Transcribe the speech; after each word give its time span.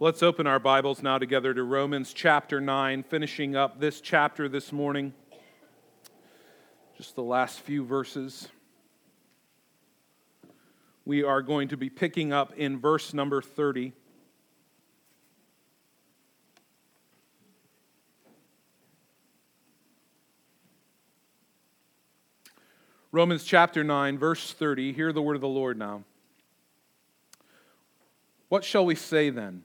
Let's 0.00 0.22
open 0.22 0.46
our 0.46 0.60
Bibles 0.60 1.02
now 1.02 1.18
together 1.18 1.52
to 1.52 1.64
Romans 1.64 2.12
chapter 2.12 2.60
9, 2.60 3.02
finishing 3.02 3.56
up 3.56 3.80
this 3.80 4.00
chapter 4.00 4.48
this 4.48 4.70
morning. 4.70 5.12
Just 6.96 7.16
the 7.16 7.24
last 7.24 7.58
few 7.58 7.84
verses. 7.84 8.46
We 11.04 11.24
are 11.24 11.42
going 11.42 11.66
to 11.70 11.76
be 11.76 11.90
picking 11.90 12.32
up 12.32 12.52
in 12.56 12.78
verse 12.78 13.12
number 13.12 13.42
30. 13.42 13.92
Romans 23.10 23.42
chapter 23.42 23.82
9, 23.82 24.16
verse 24.16 24.52
30. 24.52 24.92
Hear 24.92 25.12
the 25.12 25.22
word 25.22 25.34
of 25.34 25.40
the 25.40 25.48
Lord 25.48 25.76
now. 25.76 26.04
What 28.48 28.62
shall 28.62 28.86
we 28.86 28.94
say 28.94 29.30
then? 29.30 29.64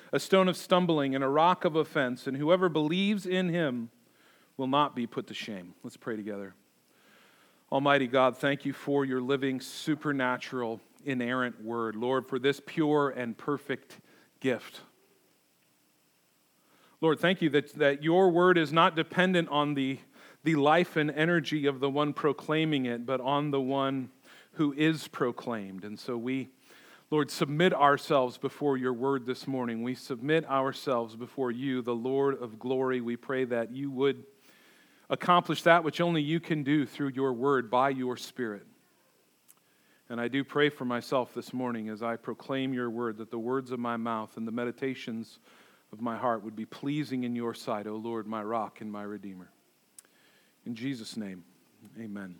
a 0.11 0.19
stone 0.19 0.47
of 0.47 0.57
stumbling 0.57 1.15
and 1.15 1.23
a 1.23 1.29
rock 1.29 1.65
of 1.65 1.75
offense, 1.75 2.27
and 2.27 2.37
whoever 2.37 2.69
believes 2.69 3.25
in 3.25 3.49
him 3.49 3.89
will 4.57 4.67
not 4.67 4.95
be 4.95 5.07
put 5.07 5.27
to 5.27 5.33
shame. 5.33 5.73
Let's 5.83 5.97
pray 5.97 6.15
together. 6.15 6.53
Almighty 7.71 8.07
God, 8.07 8.37
thank 8.37 8.65
you 8.65 8.73
for 8.73 9.05
your 9.05 9.21
living, 9.21 9.61
supernatural, 9.61 10.81
inerrant 11.05 11.63
word. 11.63 11.95
Lord, 11.95 12.27
for 12.27 12.37
this 12.37 12.61
pure 12.65 13.09
and 13.09 13.37
perfect 13.37 13.99
gift. 14.41 14.81
Lord, 16.99 17.19
thank 17.19 17.41
you 17.41 17.49
that, 17.51 17.73
that 17.75 18.03
your 18.03 18.29
word 18.29 18.57
is 18.57 18.73
not 18.73 18.95
dependent 18.95 19.47
on 19.49 19.73
the, 19.73 19.99
the 20.43 20.55
life 20.55 20.97
and 20.97 21.09
energy 21.09 21.65
of 21.65 21.79
the 21.79 21.89
one 21.89 22.13
proclaiming 22.13 22.85
it, 22.85 23.05
but 23.05 23.21
on 23.21 23.51
the 23.51 23.61
one 23.61 24.09
who 24.53 24.73
is 24.73 25.07
proclaimed. 25.07 25.85
And 25.85 25.97
so 25.97 26.17
we, 26.17 26.49
Lord, 27.11 27.29
submit 27.29 27.73
ourselves 27.73 28.37
before 28.37 28.77
your 28.77 28.93
word 28.93 29.25
this 29.25 29.45
morning. 29.45 29.83
We 29.83 29.95
submit 29.95 30.49
ourselves 30.49 31.17
before 31.17 31.51
you, 31.51 31.81
the 31.81 31.93
Lord 31.93 32.41
of 32.41 32.57
glory. 32.57 33.01
We 33.01 33.17
pray 33.17 33.43
that 33.43 33.69
you 33.75 33.91
would 33.91 34.23
accomplish 35.09 35.63
that 35.63 35.83
which 35.83 35.99
only 35.99 36.21
you 36.21 36.39
can 36.39 36.63
do 36.63 36.85
through 36.85 37.09
your 37.09 37.33
word 37.33 37.69
by 37.69 37.89
your 37.89 38.15
spirit. 38.15 38.65
And 40.07 40.21
I 40.21 40.29
do 40.29 40.45
pray 40.45 40.69
for 40.69 40.85
myself 40.85 41.33
this 41.33 41.51
morning 41.51 41.89
as 41.89 42.01
I 42.01 42.15
proclaim 42.15 42.73
your 42.73 42.89
word 42.89 43.17
that 43.17 43.29
the 43.29 43.37
words 43.37 43.71
of 43.71 43.79
my 43.79 43.97
mouth 43.97 44.37
and 44.37 44.47
the 44.47 44.53
meditations 44.53 45.39
of 45.91 45.99
my 45.99 46.17
heart 46.17 46.45
would 46.45 46.55
be 46.55 46.65
pleasing 46.65 47.25
in 47.25 47.35
your 47.35 47.53
sight, 47.53 47.87
O 47.87 47.97
Lord, 47.97 48.25
my 48.25 48.41
rock 48.41 48.79
and 48.79 48.89
my 48.89 49.03
redeemer. 49.03 49.51
In 50.65 50.75
Jesus' 50.75 51.17
name, 51.17 51.43
amen. 51.99 52.35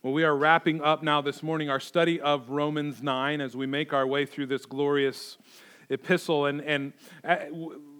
Well, 0.00 0.12
we 0.12 0.22
are 0.22 0.36
wrapping 0.36 0.80
up 0.80 1.02
now 1.02 1.20
this 1.20 1.42
morning 1.42 1.68
our 1.68 1.80
study 1.80 2.20
of 2.20 2.50
Romans 2.50 3.02
9 3.02 3.40
as 3.40 3.56
we 3.56 3.66
make 3.66 3.92
our 3.92 4.06
way 4.06 4.26
through 4.26 4.46
this 4.46 4.64
glorious 4.64 5.38
epistle. 5.90 6.46
And, 6.46 6.60
and 6.60 6.92
uh, 7.24 7.38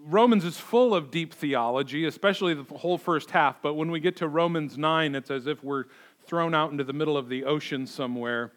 Romans 0.05 0.45
is 0.45 0.57
full 0.57 0.95
of 0.95 1.11
deep 1.11 1.33
theology, 1.33 2.05
especially 2.05 2.53
the 2.53 2.63
whole 2.77 2.97
first 2.97 3.31
half. 3.31 3.61
But 3.61 3.73
when 3.73 3.91
we 3.91 3.99
get 3.99 4.15
to 4.15 4.29
Romans 4.29 4.77
9, 4.77 5.13
it's 5.13 5.29
as 5.29 5.45
if 5.45 5.61
we're 5.61 5.87
thrown 6.25 6.55
out 6.55 6.71
into 6.71 6.85
the 6.85 6.93
middle 6.93 7.17
of 7.17 7.27
the 7.27 7.43
ocean 7.43 7.85
somewhere 7.85 8.53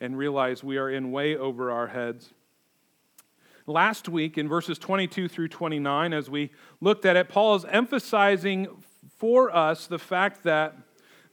and 0.00 0.16
realize 0.16 0.64
we 0.64 0.78
are 0.78 0.88
in 0.88 1.12
way 1.12 1.36
over 1.36 1.70
our 1.70 1.88
heads. 1.88 2.32
Last 3.66 4.08
week, 4.08 4.38
in 4.38 4.48
verses 4.48 4.78
22 4.78 5.28
through 5.28 5.48
29, 5.48 6.14
as 6.14 6.30
we 6.30 6.50
looked 6.80 7.04
at 7.04 7.14
it, 7.14 7.28
Paul 7.28 7.56
is 7.56 7.66
emphasizing 7.66 8.68
for 9.18 9.54
us 9.54 9.86
the 9.86 9.98
fact 9.98 10.44
that 10.44 10.78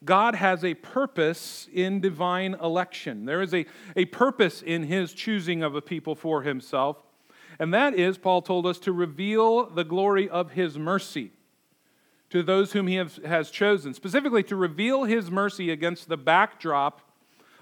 God 0.05 0.35
has 0.35 0.63
a 0.63 0.73
purpose 0.73 1.67
in 1.73 1.99
divine 1.99 2.55
election. 2.55 3.25
There 3.25 3.41
is 3.41 3.53
a, 3.53 3.65
a 3.95 4.05
purpose 4.05 4.61
in 4.61 4.83
his 4.83 5.13
choosing 5.13 5.63
of 5.63 5.75
a 5.75 5.81
people 5.81 6.15
for 6.15 6.41
himself. 6.41 6.97
And 7.59 7.73
that 7.73 7.93
is, 7.93 8.17
Paul 8.17 8.41
told 8.41 8.65
us, 8.65 8.79
to 8.79 8.91
reveal 8.91 9.69
the 9.69 9.83
glory 9.83 10.27
of 10.27 10.51
his 10.51 10.77
mercy 10.77 11.31
to 12.31 12.41
those 12.41 12.71
whom 12.71 12.87
he 12.87 12.95
has 12.95 13.51
chosen, 13.51 13.93
specifically 13.93 14.41
to 14.41 14.55
reveal 14.55 15.03
his 15.03 15.29
mercy 15.29 15.69
against 15.69 16.09
the 16.09 16.17
backdrop 16.17 17.01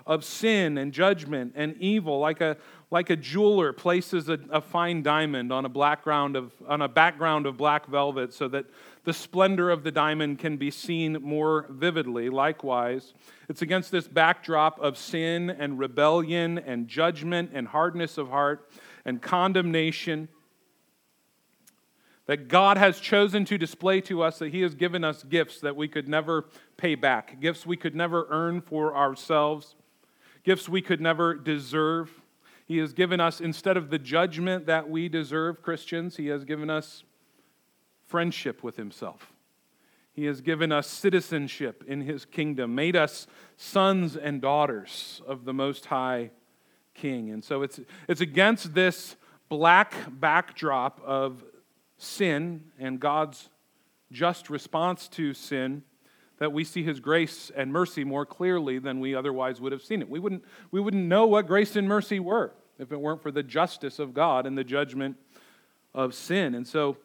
of 0.06 0.24
sin 0.24 0.78
and 0.78 0.92
judgment 0.92 1.54
and 1.56 1.76
evil, 1.80 2.20
like 2.20 2.42
a, 2.42 2.58
like 2.90 3.10
a 3.10 3.16
jeweler 3.16 3.74
places 3.74 4.30
a, 4.30 4.40
a 4.50 4.62
fine 4.62 5.02
diamond 5.02 5.52
on 5.52 5.66
a, 5.66 5.70
background 5.70 6.36
of, 6.36 6.52
on 6.68 6.82
a 6.82 6.88
background 6.88 7.46
of 7.46 7.58
black 7.58 7.86
velvet 7.88 8.34
so 8.34 8.48
that 8.48 8.66
the 9.04 9.14
splendor 9.14 9.70
of 9.70 9.84
the 9.84 9.92
diamond 9.92 10.40
can 10.40 10.58
be 10.58 10.70
seen 10.70 11.14
more 11.22 11.66
vividly. 11.70 12.30
Likewise, 12.30 13.14
it's 13.50 13.62
against 13.62 13.92
this 13.92 14.08
backdrop 14.08 14.80
of 14.80 14.98
sin 14.98 15.50
and 15.50 15.80
rebellion 15.80 16.58
and 16.60 16.88
judgment 16.88 17.52
and 17.54 17.68
hardness 17.68 18.18
of 18.18 18.30
heart 18.30 18.70
and 19.06 19.22
condemnation 19.22 20.28
that 22.28 22.48
God 22.48 22.78
has 22.78 23.00
chosen 23.00 23.46
to 23.46 23.58
display 23.58 24.00
to 24.02 24.22
us 24.22 24.40
that 24.40 24.54
He 24.54 24.62
has 24.62 24.76
given 24.76 25.04
us 25.04 25.24
gifts 25.24 25.60
that 25.62 25.76
we 25.76 25.88
could 25.88 26.08
never 26.08 26.46
pay 26.78 26.96
back, 26.96 27.40
gifts 27.42 27.66
we 27.66 27.76
could 27.76 27.96
never 27.96 28.28
earn 28.30 28.62
for 28.62 28.96
ourselves, 28.96 29.76
gifts 30.44 30.68
we 30.68 30.82
could 30.82 31.02
never 31.02 31.34
deserve. 31.34 32.22
He 32.66 32.78
has 32.78 32.94
given 32.94 33.20
us, 33.20 33.42
instead 33.42 33.78
of 33.78 33.90
the 33.90 34.00
judgment 34.00 34.66
that 34.66 34.90
we 34.90 35.10
deserve, 35.10 35.62
Christians, 35.62 36.18
He 36.18 36.28
has 36.28 36.44
given 36.46 36.70
us 36.70 37.04
friendship 38.08 38.64
with 38.64 38.78
Himself. 38.78 39.34
He 40.14 40.26
has 40.26 40.42
given 40.42 40.72
us 40.72 40.88
citizenship 40.88 41.84
in 41.88 42.02
His 42.02 42.26
kingdom, 42.26 42.76
made 42.76 42.96
us 42.96 43.28
sons 43.58 44.16
and 44.16 44.42
daughters 44.42 45.22
of 45.28 45.46
the 45.46 45.54
Most 45.54 45.86
High 45.88 46.32
King. 46.94 47.30
And 47.32 47.44
so 47.44 47.62
it's, 47.62 47.80
it's 48.08 48.22
against 48.22 48.74
this 48.74 49.16
black 49.50 49.94
backdrop 50.10 51.02
of 51.06 51.44
sin 51.98 52.64
and 52.80 53.00
God's 53.00 53.50
just 54.12 54.50
response 54.50 55.08
to 55.10 55.34
sin 55.34 55.84
that 56.42 56.52
we 56.52 56.64
see 56.64 56.82
his 56.82 57.00
grace 57.00 57.52
and 57.56 57.72
mercy 57.72 58.04
more 58.04 58.26
clearly 58.26 58.80
than 58.80 59.00
we 59.00 59.14
otherwise 59.14 59.62
would 59.62 59.72
have 59.72 59.84
seen 59.84 60.02
it. 60.02 60.10
We 60.10 60.18
wouldn't, 60.18 60.44
we 60.72 60.82
wouldn't 60.82 61.06
know 61.06 61.28
what 61.28 61.46
grace 61.46 61.76
and 61.76 61.88
mercy 61.88 62.20
were 62.20 62.52
if 62.80 62.92
it 62.92 63.00
weren't 63.00 63.22
for 63.22 63.30
the 63.30 63.44
justice 63.44 64.00
of 64.00 64.16
God 64.16 64.48
and 64.48 64.58
the 64.58 64.64
judgment 64.64 65.18
of 65.94 66.16
sin. 66.16 66.56
And 66.56 66.68
so 66.68 66.98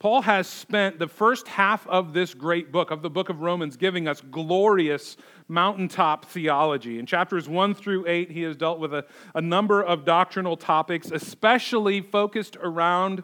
Paul 0.00 0.22
has 0.22 0.48
spent 0.48 0.98
the 0.98 1.06
first 1.06 1.46
half 1.46 1.86
of 1.86 2.14
this 2.14 2.34
great 2.34 2.72
book, 2.72 2.90
of 2.90 3.00
the 3.00 3.10
book 3.10 3.28
of 3.28 3.42
Romans, 3.42 3.76
giving 3.76 4.08
us 4.08 4.20
glorious 4.20 5.16
mountaintop 5.46 6.24
theology. 6.24 6.98
In 6.98 7.06
chapters 7.06 7.48
1 7.48 7.76
through 7.76 8.08
8, 8.08 8.32
he 8.32 8.42
has 8.42 8.56
dealt 8.56 8.80
with 8.80 8.92
a, 8.92 9.04
a 9.36 9.40
number 9.40 9.84
of 9.84 10.04
doctrinal 10.04 10.56
topics, 10.56 11.12
especially 11.12 12.00
focused 12.00 12.56
around 12.60 13.22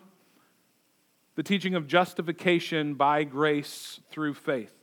the 1.35 1.43
teaching 1.43 1.75
of 1.75 1.89
justification 1.89 2.95
by 2.95 3.25
grace 3.25 3.99
through 4.13 4.35
faith. 4.35 4.80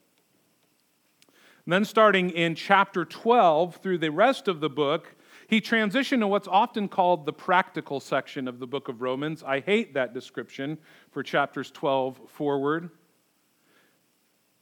And 1.67 1.73
then, 1.73 1.83
starting 1.83 2.29
in 2.29 2.55
chapter 2.55 3.03
12 3.03 3.75
through 3.83 3.97
the 3.97 4.09
rest 4.09 4.47
of 4.47 4.61
the 4.61 4.69
book, 4.69 5.13
he 5.49 5.59
transitioned 5.59 6.21
to 6.21 6.27
what's 6.27 6.47
often 6.47 6.87
called 6.87 7.25
the 7.25 7.33
practical 7.33 7.99
section 7.99 8.47
of 8.47 8.59
the 8.59 8.65
book 8.65 8.87
of 8.87 9.01
Romans. 9.01 9.43
I 9.43 9.59
hate 9.59 9.93
that 9.95 10.13
description 10.13 10.77
for 11.11 11.23
chapters 11.23 11.69
12 11.71 12.21
forward 12.29 12.89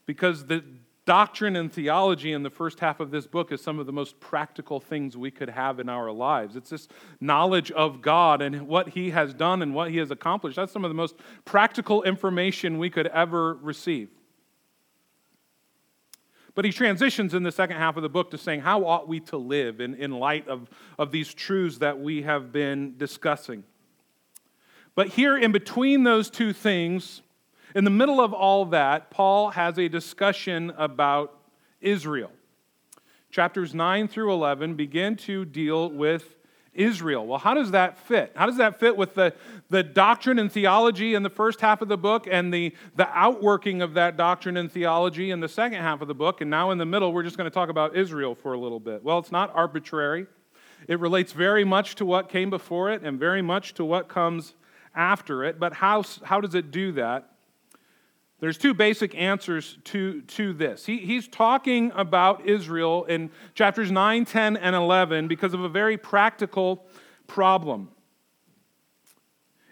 because 0.06 0.46
the 0.46 0.64
doctrine 1.04 1.54
and 1.54 1.72
theology 1.72 2.32
in 2.32 2.42
the 2.42 2.50
first 2.50 2.80
half 2.80 2.98
of 2.98 3.12
this 3.12 3.28
book 3.28 3.52
is 3.52 3.62
some 3.62 3.78
of 3.78 3.86
the 3.86 3.92
most 3.92 4.18
practical 4.18 4.80
things 4.80 5.16
we 5.16 5.30
could 5.30 5.50
have 5.50 5.78
in 5.78 5.88
our 5.88 6.10
lives. 6.10 6.56
It's 6.56 6.70
this 6.70 6.88
knowledge 7.20 7.70
of 7.70 8.02
God 8.02 8.42
and 8.42 8.66
what 8.66 8.88
He 8.88 9.10
has 9.10 9.32
done 9.32 9.62
and 9.62 9.72
what 9.76 9.92
He 9.92 9.98
has 9.98 10.10
accomplished. 10.10 10.56
That's 10.56 10.72
some 10.72 10.84
of 10.84 10.90
the 10.90 10.96
most 10.96 11.14
practical 11.44 12.02
information 12.02 12.78
we 12.78 12.90
could 12.90 13.06
ever 13.06 13.54
receive. 13.54 14.08
But 16.56 16.64
he 16.64 16.72
transitions 16.72 17.34
in 17.34 17.42
the 17.42 17.52
second 17.52 17.76
half 17.76 17.98
of 17.98 18.02
the 18.02 18.08
book 18.08 18.30
to 18.30 18.38
saying, 18.38 18.62
How 18.62 18.86
ought 18.86 19.06
we 19.06 19.20
to 19.20 19.36
live 19.36 19.78
in, 19.78 19.94
in 19.94 20.10
light 20.10 20.48
of, 20.48 20.68
of 20.98 21.12
these 21.12 21.32
truths 21.32 21.78
that 21.78 22.00
we 22.00 22.22
have 22.22 22.50
been 22.50 22.94
discussing? 22.96 23.62
But 24.94 25.08
here, 25.08 25.36
in 25.36 25.52
between 25.52 26.02
those 26.02 26.30
two 26.30 26.54
things, 26.54 27.20
in 27.74 27.84
the 27.84 27.90
middle 27.90 28.22
of 28.22 28.32
all 28.32 28.64
that, 28.66 29.10
Paul 29.10 29.50
has 29.50 29.78
a 29.78 29.86
discussion 29.86 30.72
about 30.78 31.38
Israel. 31.82 32.30
Chapters 33.30 33.74
9 33.74 34.08
through 34.08 34.32
11 34.32 34.76
begin 34.76 35.14
to 35.16 35.44
deal 35.44 35.90
with 35.90 36.36
Israel. 36.76 37.26
Well, 37.26 37.38
how 37.38 37.54
does 37.54 37.72
that 37.72 37.98
fit? 37.98 38.32
How 38.34 38.46
does 38.46 38.58
that 38.58 38.78
fit 38.78 38.96
with 38.96 39.14
the, 39.14 39.34
the 39.70 39.82
doctrine 39.82 40.38
and 40.38 40.50
theology 40.50 41.14
in 41.14 41.22
the 41.22 41.30
first 41.30 41.60
half 41.60 41.82
of 41.82 41.88
the 41.88 41.96
book 41.96 42.26
and 42.30 42.52
the, 42.52 42.74
the 42.94 43.08
outworking 43.08 43.82
of 43.82 43.94
that 43.94 44.16
doctrine 44.16 44.56
and 44.56 44.70
theology 44.70 45.30
in 45.30 45.40
the 45.40 45.48
second 45.48 45.82
half 45.82 46.00
of 46.00 46.08
the 46.08 46.14
book? 46.14 46.40
And 46.40 46.50
now 46.50 46.70
in 46.70 46.78
the 46.78 46.86
middle, 46.86 47.12
we're 47.12 47.22
just 47.22 47.36
going 47.36 47.50
to 47.50 47.54
talk 47.54 47.68
about 47.68 47.96
Israel 47.96 48.34
for 48.34 48.52
a 48.52 48.58
little 48.58 48.80
bit. 48.80 49.02
Well, 49.02 49.18
it's 49.18 49.32
not 49.32 49.50
arbitrary. 49.54 50.26
It 50.88 51.00
relates 51.00 51.32
very 51.32 51.64
much 51.64 51.94
to 51.96 52.04
what 52.04 52.28
came 52.28 52.50
before 52.50 52.90
it 52.90 53.02
and 53.02 53.18
very 53.18 53.42
much 53.42 53.74
to 53.74 53.84
what 53.84 54.08
comes 54.08 54.54
after 54.94 55.44
it. 55.44 55.58
But 55.58 55.74
how, 55.74 56.04
how 56.22 56.40
does 56.40 56.54
it 56.54 56.70
do 56.70 56.92
that? 56.92 57.35
There's 58.38 58.58
two 58.58 58.74
basic 58.74 59.14
answers 59.14 59.78
to, 59.84 60.20
to 60.22 60.52
this. 60.52 60.84
He, 60.84 60.98
he's 60.98 61.26
talking 61.26 61.90
about 61.94 62.46
Israel 62.46 63.04
in 63.04 63.30
chapters 63.54 63.90
9, 63.90 64.26
10, 64.26 64.56
and 64.58 64.76
11 64.76 65.26
because 65.26 65.54
of 65.54 65.60
a 65.62 65.68
very 65.68 65.96
practical 65.96 66.84
problem. 67.26 67.88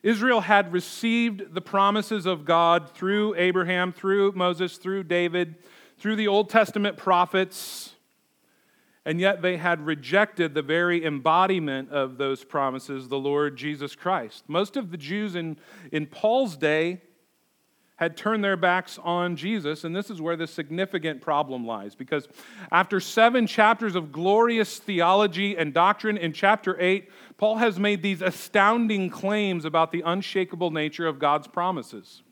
Israel 0.02 0.40
had 0.40 0.72
received 0.72 1.54
the 1.54 1.60
promises 1.60 2.26
of 2.26 2.44
God 2.44 2.90
through 2.90 3.34
Abraham, 3.36 3.92
through 3.92 4.32
Moses, 4.32 4.78
through 4.78 5.04
David, 5.04 5.56
through 5.98 6.16
the 6.16 6.28
Old 6.28 6.50
Testament 6.50 6.96
prophets, 6.96 7.94
and 9.06 9.20
yet 9.20 9.42
they 9.42 9.58
had 9.58 9.84
rejected 9.84 10.54
the 10.54 10.62
very 10.62 11.04
embodiment 11.04 11.90
of 11.90 12.16
those 12.16 12.44
promises, 12.44 13.08
the 13.08 13.18
Lord 13.18 13.56
Jesus 13.56 13.94
Christ. 13.94 14.44
Most 14.48 14.76
of 14.76 14.90
the 14.90 14.96
Jews 14.96 15.34
in, 15.34 15.58
in 15.92 16.06
Paul's 16.06 16.56
day 16.56 17.02
had 18.04 18.16
turned 18.18 18.44
their 18.44 18.56
backs 18.56 18.98
on 19.02 19.34
Jesus, 19.34 19.82
and 19.82 19.96
this 19.96 20.10
is 20.10 20.20
where 20.20 20.36
the 20.36 20.46
significant 20.46 21.22
problem 21.22 21.66
lies. 21.66 21.94
Because 21.94 22.28
after 22.70 23.00
seven 23.00 23.46
chapters 23.46 23.96
of 23.96 24.12
glorious 24.12 24.78
theology 24.78 25.56
and 25.56 25.72
doctrine, 25.72 26.18
in 26.18 26.34
chapter 26.34 26.78
8, 26.78 27.10
Paul 27.38 27.56
has 27.56 27.78
made 27.78 28.02
these 28.02 28.20
astounding 28.20 29.08
claims 29.08 29.64
about 29.64 29.90
the 29.90 30.02
unshakable 30.04 30.70
nature 30.70 31.06
of 31.06 31.18
God's 31.18 31.48
promises. 31.48 32.22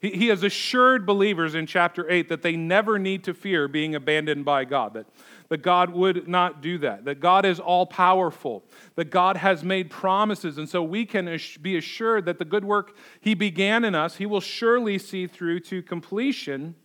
He, 0.00 0.28
has 0.28 0.42
assured 0.42 1.04
believers 1.04 1.54
in 1.54 1.66
chapter 1.66 2.08
8 2.08 2.30
that 2.30 2.40
they 2.40 2.56
never 2.56 2.98
need 2.98 3.24
to 3.24 3.34
fear 3.34 3.68
being 3.68 3.94
abandoned 3.94 4.46
by 4.46 4.64
God, 4.64 4.94
that 4.94 5.06
that 5.50 5.62
God 5.62 5.90
would 5.90 6.28
not 6.28 6.62
do 6.62 6.78
that, 6.78 7.04
that 7.04 7.18
God 7.18 7.44
is 7.44 7.58
all 7.58 7.84
powerful, 7.84 8.64
that 8.94 9.10
God 9.10 9.36
has 9.36 9.64
made 9.64 9.90
promises. 9.90 10.58
And 10.58 10.68
so 10.68 10.80
we 10.82 11.04
can 11.04 11.38
be 11.60 11.76
assured 11.76 12.24
that 12.26 12.38
the 12.38 12.44
good 12.44 12.64
work 12.64 12.96
He 13.20 13.34
began 13.34 13.84
in 13.84 13.94
us, 13.96 14.16
He 14.16 14.26
will 14.26 14.40
surely 14.40 14.96
see 14.96 15.26
through 15.26 15.60
to 15.60 15.82
completion. 15.82 16.76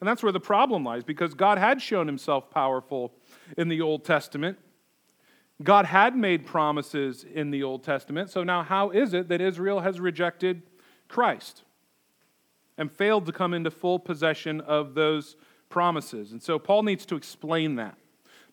And 0.00 0.08
that's 0.08 0.22
where 0.22 0.32
the 0.32 0.40
problem 0.40 0.84
lies 0.84 1.02
because 1.02 1.34
God 1.34 1.58
had 1.58 1.82
shown 1.82 2.06
Himself 2.06 2.50
powerful 2.50 3.12
in 3.58 3.68
the 3.68 3.80
Old 3.80 4.04
Testament. 4.04 4.56
God 5.60 5.86
had 5.86 6.16
made 6.16 6.46
promises 6.46 7.24
in 7.24 7.50
the 7.50 7.64
Old 7.64 7.82
Testament. 7.82 8.30
So 8.30 8.44
now, 8.44 8.62
how 8.62 8.90
is 8.90 9.12
it 9.12 9.28
that 9.28 9.40
Israel 9.40 9.80
has 9.80 9.98
rejected 9.98 10.62
Christ 11.08 11.62
and 12.78 12.90
failed 12.90 13.26
to 13.26 13.32
come 13.32 13.54
into 13.54 13.72
full 13.72 13.98
possession 13.98 14.60
of 14.60 14.94
those 14.94 15.36
promises. 15.72 16.32
And 16.32 16.42
so 16.42 16.58
Paul 16.58 16.82
needs 16.82 17.06
to 17.06 17.16
explain 17.16 17.76
that. 17.76 17.96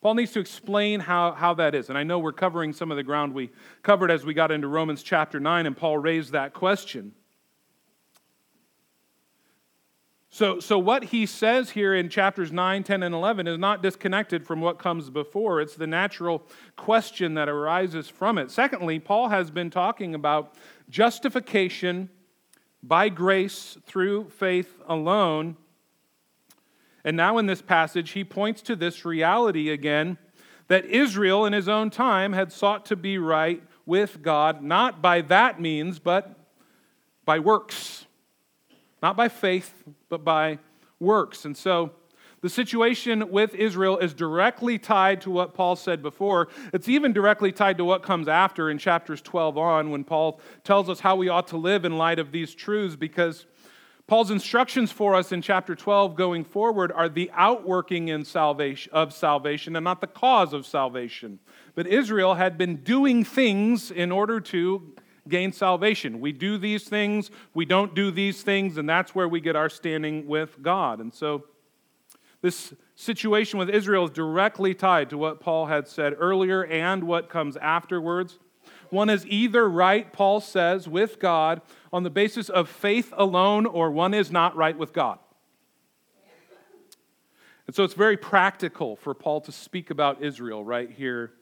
Paul 0.01 0.15
needs 0.15 0.31
to 0.31 0.39
explain 0.39 1.01
how, 1.01 1.33
how 1.33 1.53
that 1.55 1.75
is. 1.75 1.89
And 1.89 1.97
I 1.97 2.03
know 2.03 2.17
we're 2.17 2.31
covering 2.31 2.71
some 2.71 2.89
of 2.89 2.97
the 2.97 3.03
ground 3.03 3.33
we 3.33 3.51
covered 3.83 4.09
as 4.09 4.25
we 4.25 4.33
got 4.33 4.49
into 4.49 4.69
Romans 4.69 5.03
chapter 5.03 5.37
9, 5.39 5.65
and 5.65 5.75
Paul 5.75 5.97
raised 5.97 6.31
that 6.31 6.53
question. 6.53 7.11
So, 10.29 10.61
so 10.61 10.79
what 10.79 11.05
he 11.05 11.25
says 11.25 11.71
here 11.71 11.93
in 11.93 12.07
chapters 12.07 12.53
9, 12.53 12.83
10, 12.83 13.03
and 13.03 13.13
11 13.13 13.47
is 13.47 13.57
not 13.57 13.83
disconnected 13.83 14.47
from 14.47 14.61
what 14.61 14.79
comes 14.79 15.09
before. 15.09 15.59
It's 15.59 15.75
the 15.75 15.87
natural 15.87 16.43
question 16.77 17.33
that 17.33 17.49
arises 17.49 18.07
from 18.07 18.37
it. 18.37 18.49
Secondly, 18.49 18.99
Paul 18.99 19.27
has 19.27 19.51
been 19.51 19.69
talking 19.69 20.15
about 20.15 20.53
justification 20.89 22.09
by 22.81 23.09
grace 23.09 23.77
through 23.85 24.29
faith 24.29 24.79
alone 24.87 25.57
and 27.03 27.15
now 27.15 27.37
in 27.37 27.45
this 27.45 27.61
passage, 27.61 28.11
he 28.11 28.23
points 28.23 28.61
to 28.63 28.75
this 28.75 29.05
reality 29.05 29.69
again 29.69 30.17
that 30.67 30.85
Israel 30.85 31.45
in 31.45 31.53
his 31.53 31.67
own 31.67 31.89
time 31.89 32.33
had 32.33 32.51
sought 32.51 32.85
to 32.87 32.95
be 32.95 33.17
right 33.17 33.63
with 33.85 34.21
God, 34.21 34.61
not 34.61 35.01
by 35.01 35.21
that 35.21 35.59
means, 35.59 35.97
but 35.99 36.35
by 37.25 37.39
works. 37.39 38.05
Not 39.01 39.15
by 39.15 39.29
faith, 39.29 39.83
but 40.09 40.23
by 40.23 40.59
works. 40.99 41.45
And 41.45 41.55
so 41.55 41.91
the 42.41 42.49
situation 42.49 43.31
with 43.31 43.53
Israel 43.55 43.97
is 43.97 44.13
directly 44.13 44.77
tied 44.77 45.21
to 45.21 45.31
what 45.31 45.53
Paul 45.53 45.75
said 45.75 46.01
before. 46.01 46.47
It's 46.71 46.87
even 46.87 47.13
directly 47.13 47.51
tied 47.51 47.77
to 47.77 47.85
what 47.85 48.03
comes 48.03 48.27
after 48.27 48.69
in 48.69 48.77
chapters 48.77 49.21
12 49.21 49.57
on 49.57 49.89
when 49.89 50.03
Paul 50.03 50.39
tells 50.63 50.89
us 50.89 50.99
how 50.99 51.15
we 51.15 51.29
ought 51.29 51.47
to 51.47 51.57
live 51.57 51.83
in 51.83 51.97
light 51.97 52.19
of 52.19 52.31
these 52.31 52.53
truths 52.53 52.95
because 52.95 53.45
Paul's 54.09 54.31
instructions 54.31 54.91
for 54.91 55.13
us 55.13 55.31
in 55.31 55.43
chapter 55.43 55.75
12 55.75 56.15
going 56.15 56.43
forward 56.43 56.91
are 56.91 57.07
the 57.07 57.29
outworking 57.35 58.07
in 58.07 58.25
salvation, 58.25 58.91
of 58.91 59.13
salvation 59.13 59.75
and 59.75 59.83
not 59.83 60.01
the 60.01 60.07
cause 60.07 60.51
of 60.51 60.65
salvation. 60.65 61.37
But 61.75 61.85
Israel 61.85 62.33
had 62.33 62.57
been 62.57 62.77
doing 62.77 63.23
things 63.23 63.91
in 63.91 64.11
order 64.11 64.39
to 64.39 64.95
gain 65.27 65.51
salvation. 65.51 66.19
We 66.21 66.31
do 66.31 66.57
these 66.57 66.85
things, 66.85 67.29
we 67.53 67.65
don't 67.65 67.93
do 67.93 68.09
these 68.09 68.41
things, 68.41 68.77
and 68.77 68.89
that's 68.89 69.13
where 69.13 69.27
we 69.27 69.41
get 69.41 69.55
our 69.55 69.69
standing 69.69 70.25
with 70.25 70.59
God. 70.59 70.99
And 71.01 71.13
so 71.13 71.43
this 72.41 72.73
situation 72.95 73.59
with 73.59 73.69
Israel 73.69 74.05
is 74.05 74.09
directly 74.09 74.73
tied 74.73 75.11
to 75.11 75.19
what 75.19 75.39
Paul 75.39 75.67
had 75.67 75.87
said 75.87 76.15
earlier 76.17 76.65
and 76.65 77.03
what 77.03 77.29
comes 77.29 77.57
afterwards. 77.57 78.39
One 78.89 79.09
is 79.09 79.25
either 79.27 79.69
right, 79.69 80.11
Paul 80.11 80.41
says, 80.41 80.87
with 80.87 81.19
God 81.19 81.61
on 81.93 82.03
the 82.03 82.09
basis 82.09 82.49
of 82.49 82.69
faith 82.69 83.13
alone, 83.15 83.65
or 83.65 83.91
one 83.91 84.13
is 84.13 84.31
not 84.31 84.55
right 84.55 84.77
with 84.77 84.93
God. 84.93 85.19
And 87.67 87.75
so 87.75 87.83
it's 87.83 87.93
very 87.93 88.17
practical 88.17 88.95
for 88.95 89.13
Paul 89.13 89.41
to 89.41 89.51
speak 89.51 89.91
about 89.91 90.23
Israel 90.23 90.63
right 90.63 90.89
here 90.89 91.33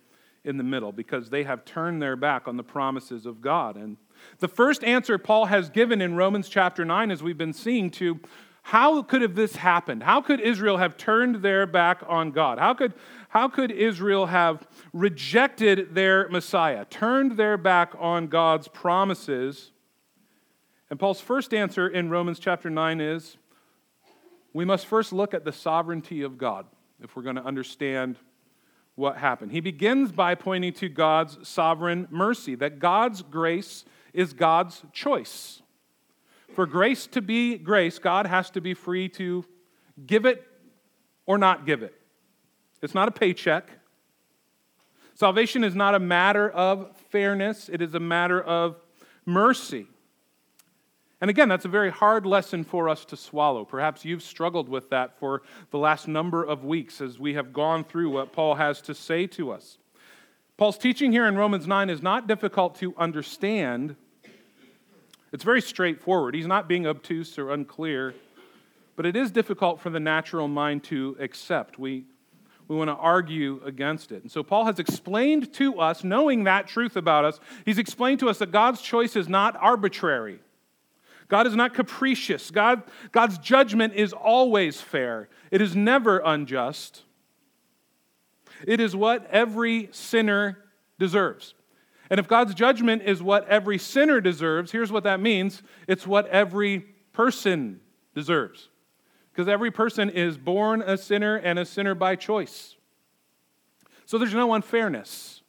in 0.43 0.57
the 0.57 0.63
middle 0.63 0.91
because 0.91 1.29
they 1.29 1.43
have 1.43 1.63
turned 1.63 2.01
their 2.01 2.17
back 2.17 2.47
on 2.47 2.57
the 2.57 2.63
promises 2.63 3.25
of 3.25 3.41
God. 3.41 3.77
And 3.77 3.97
the 4.39 4.49
first 4.49 4.83
answer 4.83 5.17
Paul 5.17 5.45
has 5.45 5.69
given 5.69 6.01
in 6.01 6.15
Romans 6.15 6.49
chapter 6.49 6.83
9, 6.83 7.11
as 7.11 7.23
we've 7.23 7.37
been 7.37 7.53
seeing, 7.53 7.89
to 7.91 8.19
how 8.63 9.01
could 9.03 9.21
have 9.21 9.35
this 9.35 9.55
happened? 9.55 10.03
How 10.03 10.19
could 10.19 10.41
Israel 10.41 10.75
have 10.75 10.97
turned 10.97 11.37
their 11.37 11.65
back 11.65 12.03
on 12.05 12.31
God? 12.31 12.59
How 12.59 12.73
could, 12.73 12.93
how 13.37 13.47
could 13.47 13.69
Israel 13.69 14.25
have 14.25 14.67
rejected 14.93 15.93
their 15.93 16.27
Messiah, 16.29 16.85
turned 16.85 17.37
their 17.37 17.55
back 17.55 17.93
on 17.99 18.25
God's 18.25 18.67
promises? 18.67 19.69
And 20.89 20.99
Paul's 20.99 21.21
first 21.21 21.53
answer 21.53 21.87
in 21.87 22.09
Romans 22.09 22.39
chapter 22.39 22.71
9 22.71 22.99
is 22.99 23.37
we 24.53 24.65
must 24.65 24.87
first 24.87 25.13
look 25.13 25.35
at 25.35 25.45
the 25.45 25.51
sovereignty 25.51 26.23
of 26.23 26.39
God 26.39 26.65
if 26.99 27.15
we're 27.15 27.21
going 27.21 27.35
to 27.35 27.45
understand 27.45 28.17
what 28.95 29.17
happened. 29.17 29.51
He 29.51 29.59
begins 29.59 30.11
by 30.11 30.33
pointing 30.33 30.73
to 30.73 30.89
God's 30.89 31.47
sovereign 31.47 32.07
mercy, 32.09 32.55
that 32.55 32.79
God's 32.79 33.21
grace 33.21 33.85
is 34.13 34.33
God's 34.33 34.81
choice. 34.93 35.61
For 36.55 36.65
grace 36.65 37.05
to 37.05 37.21
be 37.21 37.59
grace, 37.59 37.99
God 37.99 38.25
has 38.25 38.49
to 38.49 38.61
be 38.61 38.73
free 38.73 39.07
to 39.09 39.45
give 40.07 40.25
it 40.25 40.43
or 41.27 41.37
not 41.37 41.67
give 41.67 41.83
it. 41.83 41.93
It's 42.81 42.93
not 42.93 43.07
a 43.07 43.11
paycheck. 43.11 43.69
Salvation 45.15 45.63
is 45.63 45.75
not 45.75 45.95
a 45.95 45.99
matter 45.99 46.49
of 46.49 46.95
fairness, 47.09 47.69
it 47.69 47.81
is 47.81 47.95
a 47.95 47.99
matter 47.99 48.41
of 48.41 48.75
mercy. 49.25 49.87
And 51.19 51.29
again, 51.31 51.49
that's 51.49 51.65
a 51.65 51.69
very 51.69 51.89
hard 51.89 52.27
lesson 52.27 52.63
for 52.63 52.87
us 52.87 53.03
to 53.05 53.17
swallow. 53.17 53.65
Perhaps 53.65 54.05
you've 54.05 54.21
struggled 54.21 54.69
with 54.69 54.91
that 54.91 55.17
for 55.17 55.41
the 55.71 55.79
last 55.79 56.07
number 56.07 56.43
of 56.43 56.63
weeks 56.63 57.01
as 57.01 57.17
we 57.17 57.33
have 57.33 57.51
gone 57.51 57.83
through 57.83 58.11
what 58.11 58.31
Paul 58.31 58.53
has 58.55 58.81
to 58.81 58.93
say 58.93 59.25
to 59.27 59.51
us. 59.51 59.79
Paul's 60.57 60.77
teaching 60.77 61.11
here 61.11 61.25
in 61.25 61.35
Romans 61.35 61.67
9 61.67 61.89
is 61.89 62.03
not 62.03 62.27
difficult 62.27 62.75
to 62.75 62.93
understand, 62.97 63.95
it's 65.31 65.43
very 65.43 65.61
straightforward. 65.61 66.35
He's 66.35 66.47
not 66.47 66.67
being 66.67 66.85
obtuse 66.85 67.37
or 67.39 67.51
unclear, 67.51 68.13
but 68.95 69.05
it 69.05 69.15
is 69.15 69.31
difficult 69.31 69.79
for 69.79 69.89
the 69.89 69.99
natural 69.99 70.47
mind 70.47 70.83
to 70.85 71.17
accept. 71.19 71.79
We, 71.79 72.05
we 72.67 72.75
want 72.75 72.89
to 72.89 72.95
argue 72.95 73.61
against 73.65 74.11
it. 74.11 74.23
And 74.23 74.31
so 74.31 74.43
Paul 74.43 74.65
has 74.65 74.79
explained 74.79 75.53
to 75.53 75.79
us, 75.79 76.03
knowing 76.03 76.43
that 76.43 76.67
truth 76.67 76.95
about 76.95 77.23
us, 77.23 77.39
he's 77.65 77.77
explained 77.77 78.19
to 78.19 78.29
us 78.29 78.39
that 78.39 78.51
God's 78.51 78.81
choice 78.81 79.15
is 79.15 79.29
not 79.29 79.55
arbitrary. 79.55 80.39
God 81.29 81.47
is 81.47 81.55
not 81.55 81.73
capricious. 81.73 82.51
God, 82.51 82.83
God's 83.11 83.37
judgment 83.37 83.93
is 83.93 84.13
always 84.13 84.81
fair, 84.81 85.29
it 85.51 85.61
is 85.61 85.75
never 85.75 86.19
unjust. 86.19 87.03
It 88.65 88.79
is 88.79 88.95
what 88.95 89.27
every 89.29 89.89
sinner 89.91 90.57
deserves. 90.97 91.53
And 92.09 92.19
if 92.19 92.27
God's 92.27 92.55
judgment 92.55 93.03
is 93.03 93.21
what 93.21 93.47
every 93.47 93.77
sinner 93.77 94.19
deserves, 94.19 94.71
here's 94.71 94.91
what 94.91 95.03
that 95.03 95.19
means 95.19 95.61
it's 95.87 96.07
what 96.07 96.27
every 96.27 96.79
person 97.13 97.81
deserves. 98.15 98.69
Because 99.37 99.47
every 99.47 99.69
person 99.69 100.09
is 100.09 100.35
born 100.35 100.81
a 100.81 100.97
sinner 100.97 101.35
and 101.35 101.59
a 101.59 101.65
sinner 101.65 101.93
by 101.93 102.15
choice. 102.15 102.75
So 104.07 104.17
there's 104.17 104.33
no 104.33 104.55
unfairness. 104.55 105.43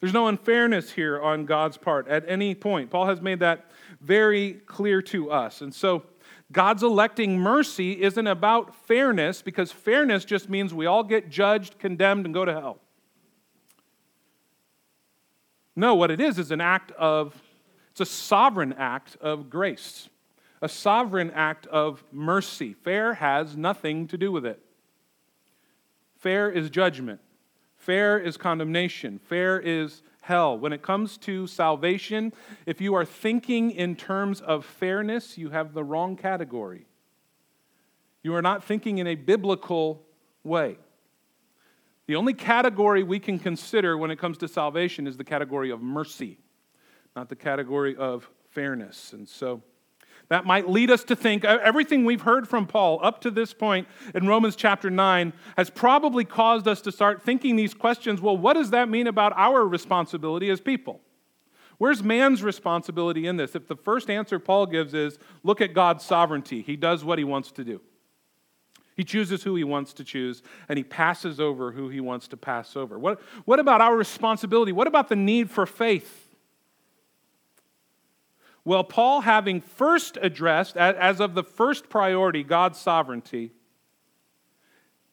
There's 0.00 0.14
no 0.14 0.26
unfairness 0.28 0.92
here 0.92 1.20
on 1.20 1.44
God's 1.44 1.76
part 1.76 2.08
at 2.08 2.24
any 2.26 2.54
point. 2.54 2.88
Paul 2.88 3.04
has 3.04 3.20
made 3.20 3.40
that 3.40 3.72
very 4.00 4.54
clear 4.64 5.02
to 5.02 5.30
us. 5.30 5.60
And 5.60 5.74
so 5.74 6.04
God's 6.50 6.82
electing 6.82 7.38
mercy 7.38 8.00
isn't 8.00 8.26
about 8.26 8.74
fairness 8.86 9.42
because 9.42 9.70
fairness 9.70 10.24
just 10.24 10.48
means 10.48 10.72
we 10.72 10.86
all 10.86 11.04
get 11.04 11.28
judged, 11.28 11.78
condemned, 11.78 12.24
and 12.24 12.32
go 12.32 12.46
to 12.46 12.52
hell. 12.54 12.78
No, 15.76 15.94
what 15.94 16.10
it 16.10 16.22
is 16.22 16.38
is 16.38 16.52
an 16.52 16.62
act 16.62 16.90
of, 16.92 17.34
it's 17.90 18.00
a 18.00 18.06
sovereign 18.06 18.72
act 18.78 19.18
of 19.20 19.50
grace, 19.50 20.08
a 20.62 20.68
sovereign 20.68 21.30
act 21.30 21.66
of 21.68 22.04
mercy. 22.12 22.74
Fair 22.74 23.14
has 23.14 23.56
nothing 23.56 24.06
to 24.08 24.18
do 24.18 24.30
with 24.30 24.44
it. 24.44 24.60
Fair 26.18 26.50
is 26.50 26.68
judgment, 26.68 27.20
fair 27.76 28.18
is 28.18 28.36
condemnation, 28.36 29.18
fair 29.18 29.58
is 29.58 30.02
hell. 30.20 30.58
When 30.58 30.72
it 30.72 30.82
comes 30.82 31.16
to 31.18 31.46
salvation, 31.46 32.32
if 32.66 32.80
you 32.80 32.94
are 32.94 33.06
thinking 33.06 33.70
in 33.70 33.96
terms 33.96 34.42
of 34.42 34.66
fairness, 34.66 35.38
you 35.38 35.48
have 35.50 35.72
the 35.72 35.82
wrong 35.82 36.16
category. 36.16 36.86
You 38.22 38.34
are 38.34 38.42
not 38.42 38.62
thinking 38.62 38.98
in 38.98 39.06
a 39.06 39.14
biblical 39.14 40.02
way. 40.44 40.76
The 42.06 42.16
only 42.16 42.34
category 42.34 43.02
we 43.02 43.18
can 43.18 43.38
consider 43.38 43.96
when 43.96 44.10
it 44.10 44.18
comes 44.18 44.36
to 44.38 44.48
salvation 44.48 45.06
is 45.06 45.16
the 45.16 45.24
category 45.24 45.70
of 45.70 45.80
mercy, 45.80 46.38
not 47.16 47.30
the 47.30 47.36
category 47.36 47.96
of 47.96 48.28
fairness. 48.50 49.14
And 49.14 49.26
so 49.26 49.62
that 50.30 50.46
might 50.46 50.68
lead 50.68 50.90
us 50.90 51.04
to 51.04 51.16
think 51.16 51.44
everything 51.44 52.04
we've 52.04 52.22
heard 52.22 52.48
from 52.48 52.66
Paul 52.66 53.00
up 53.02 53.20
to 53.22 53.30
this 53.30 53.52
point 53.52 53.86
in 54.14 54.28
Romans 54.28 54.56
chapter 54.56 54.88
9 54.88 55.32
has 55.56 55.70
probably 55.70 56.24
caused 56.24 56.68
us 56.68 56.80
to 56.82 56.92
start 56.92 57.22
thinking 57.22 57.56
these 57.56 57.74
questions 57.74 58.20
well, 58.20 58.36
what 58.36 58.54
does 58.54 58.70
that 58.70 58.88
mean 58.88 59.08
about 59.08 59.32
our 59.36 59.66
responsibility 59.66 60.48
as 60.48 60.60
people? 60.60 61.00
Where's 61.78 62.02
man's 62.02 62.42
responsibility 62.44 63.26
in 63.26 63.38
this? 63.38 63.56
If 63.56 63.66
the 63.66 63.74
first 63.74 64.08
answer 64.08 64.38
Paul 64.38 64.66
gives 64.66 64.94
is 64.94 65.18
look 65.42 65.60
at 65.60 65.74
God's 65.74 66.04
sovereignty, 66.04 66.62
he 66.62 66.76
does 66.76 67.04
what 67.04 67.18
he 67.18 67.24
wants 67.24 67.50
to 67.52 67.64
do. 67.64 67.80
He 68.96 69.02
chooses 69.02 69.42
who 69.42 69.56
he 69.56 69.64
wants 69.64 69.94
to 69.94 70.04
choose, 70.04 70.42
and 70.68 70.76
he 70.76 70.84
passes 70.84 71.40
over 71.40 71.72
who 71.72 71.88
he 71.88 72.00
wants 72.00 72.28
to 72.28 72.36
pass 72.36 72.76
over. 72.76 72.98
What, 72.98 73.20
what 73.46 73.58
about 73.58 73.80
our 73.80 73.96
responsibility? 73.96 74.72
What 74.72 74.86
about 74.86 75.08
the 75.08 75.16
need 75.16 75.50
for 75.50 75.64
faith? 75.64 76.29
Well, 78.64 78.84
Paul, 78.84 79.22
having 79.22 79.60
first 79.60 80.18
addressed, 80.20 80.76
as 80.76 81.20
of 81.20 81.34
the 81.34 81.42
first 81.42 81.88
priority, 81.88 82.42
God's 82.42 82.78
sovereignty, 82.78 83.52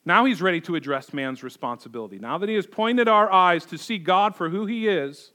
now 0.06 0.26
he's 0.26 0.42
ready 0.42 0.62
to 0.62 0.76
address 0.76 1.14
man's 1.14 1.44
responsibility. 1.44 2.20
Now 2.20 2.38
that 2.38 2.50
he 2.50 2.56
has 2.56 2.68
pointed 2.68 3.08
our 3.08 3.32
eyes 3.32 3.66
to 3.66 3.78
see 3.78 3.98
God 3.98 4.36
for 4.36 4.50
who 4.50 4.66
he 4.66 4.88
is, 4.88 5.32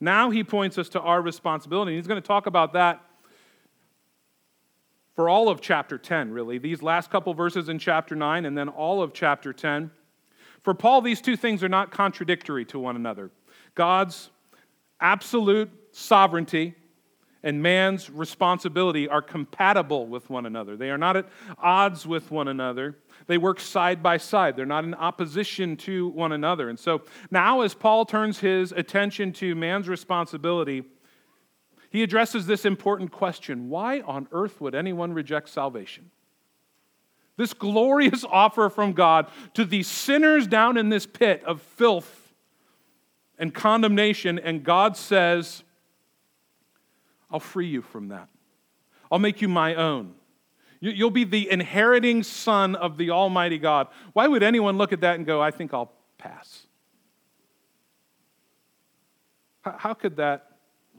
now 0.00 0.30
he 0.30 0.42
points 0.42 0.78
us 0.78 0.88
to 0.90 1.00
our 1.00 1.20
responsibility. 1.20 1.94
He's 1.94 2.06
going 2.06 2.20
to 2.20 2.26
talk 2.26 2.46
about 2.46 2.72
that 2.72 3.00
for 5.14 5.28
all 5.28 5.48
of 5.48 5.60
chapter 5.60 5.98
10, 5.98 6.32
really. 6.32 6.58
These 6.58 6.82
last 6.82 7.10
couple 7.10 7.34
verses 7.34 7.68
in 7.68 7.78
chapter 7.78 8.16
9 8.16 8.46
and 8.46 8.56
then 8.56 8.68
all 8.68 9.02
of 9.02 9.12
chapter 9.12 9.52
10. 9.52 9.90
For 10.62 10.74
Paul, 10.74 11.02
these 11.02 11.20
two 11.20 11.36
things 11.36 11.62
are 11.62 11.68
not 11.68 11.90
contradictory 11.90 12.64
to 12.66 12.78
one 12.78 12.96
another. 12.96 13.30
God's 13.74 14.30
absolute 15.00 15.70
sovereignty 15.92 16.74
and 17.42 17.62
man's 17.62 18.10
responsibility 18.10 19.08
are 19.08 19.22
compatible 19.22 20.06
with 20.06 20.28
one 20.28 20.46
another. 20.46 20.76
They 20.76 20.90
are 20.90 20.98
not 20.98 21.16
at 21.16 21.28
odds 21.58 22.06
with 22.06 22.30
one 22.30 22.48
another. 22.48 22.98
They 23.26 23.38
work 23.38 23.60
side 23.60 24.02
by 24.02 24.18
side. 24.18 24.56
They're 24.56 24.66
not 24.66 24.84
in 24.84 24.94
opposition 24.94 25.76
to 25.78 26.08
one 26.08 26.32
another. 26.32 26.68
And 26.68 26.78
so 26.78 27.02
now, 27.30 27.62
as 27.62 27.74
Paul 27.74 28.04
turns 28.04 28.40
his 28.40 28.72
attention 28.72 29.32
to 29.34 29.54
man's 29.54 29.88
responsibility, 29.88 30.84
he 31.90 32.02
addresses 32.02 32.46
this 32.46 32.64
important 32.64 33.10
question 33.10 33.68
why 33.68 34.00
on 34.00 34.28
earth 34.32 34.60
would 34.60 34.74
anyone 34.74 35.12
reject 35.12 35.48
salvation? 35.48 36.10
This 37.36 37.54
glorious 37.54 38.24
offer 38.24 38.68
from 38.68 38.92
God 38.92 39.30
to 39.54 39.64
these 39.64 39.88
sinners 39.88 40.46
down 40.46 40.76
in 40.76 40.90
this 40.90 41.06
pit 41.06 41.42
of 41.44 41.62
filth 41.62 42.34
and 43.38 43.54
condemnation, 43.54 44.38
and 44.38 44.62
God 44.62 44.98
says, 44.98 45.62
I'll 47.30 47.40
free 47.40 47.68
you 47.68 47.82
from 47.82 48.08
that. 48.08 48.28
I'll 49.10 49.18
make 49.18 49.42
you 49.42 49.48
my 49.48 49.74
own. 49.74 50.14
You'll 50.80 51.10
be 51.10 51.24
the 51.24 51.50
inheriting 51.50 52.22
son 52.22 52.74
of 52.74 52.96
the 52.96 53.10
Almighty 53.10 53.58
God. 53.58 53.88
Why 54.14 54.26
would 54.26 54.42
anyone 54.42 54.78
look 54.78 54.92
at 54.92 55.02
that 55.02 55.16
and 55.16 55.26
go, 55.26 55.42
I 55.42 55.50
think 55.50 55.74
I'll 55.74 55.92
pass? 56.16 56.66
How 59.62 59.92
could 59.92 60.16
that 60.16 60.50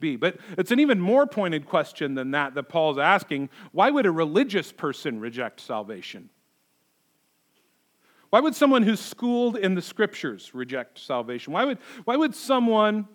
be. 0.01 0.17
But 0.17 0.37
it's 0.57 0.71
an 0.71 0.81
even 0.81 0.99
more 0.99 1.25
pointed 1.25 1.65
question 1.65 2.15
than 2.15 2.31
that 2.31 2.55
that 2.55 2.63
Paul's 2.63 2.97
asking. 2.97 3.49
Why 3.71 3.89
would 3.89 4.05
a 4.05 4.11
religious 4.11 4.73
person 4.73 5.21
reject 5.21 5.61
salvation? 5.61 6.29
Why 8.31 8.41
would 8.41 8.55
someone 8.55 8.83
who's 8.83 8.99
schooled 8.99 9.55
in 9.57 9.75
the 9.75 9.81
scriptures 9.81 10.53
reject 10.53 10.99
salvation? 10.99 11.53
Why 11.53 11.63
would, 11.63 11.77
why 12.03 12.17
would 12.17 12.35
someone 12.35 13.07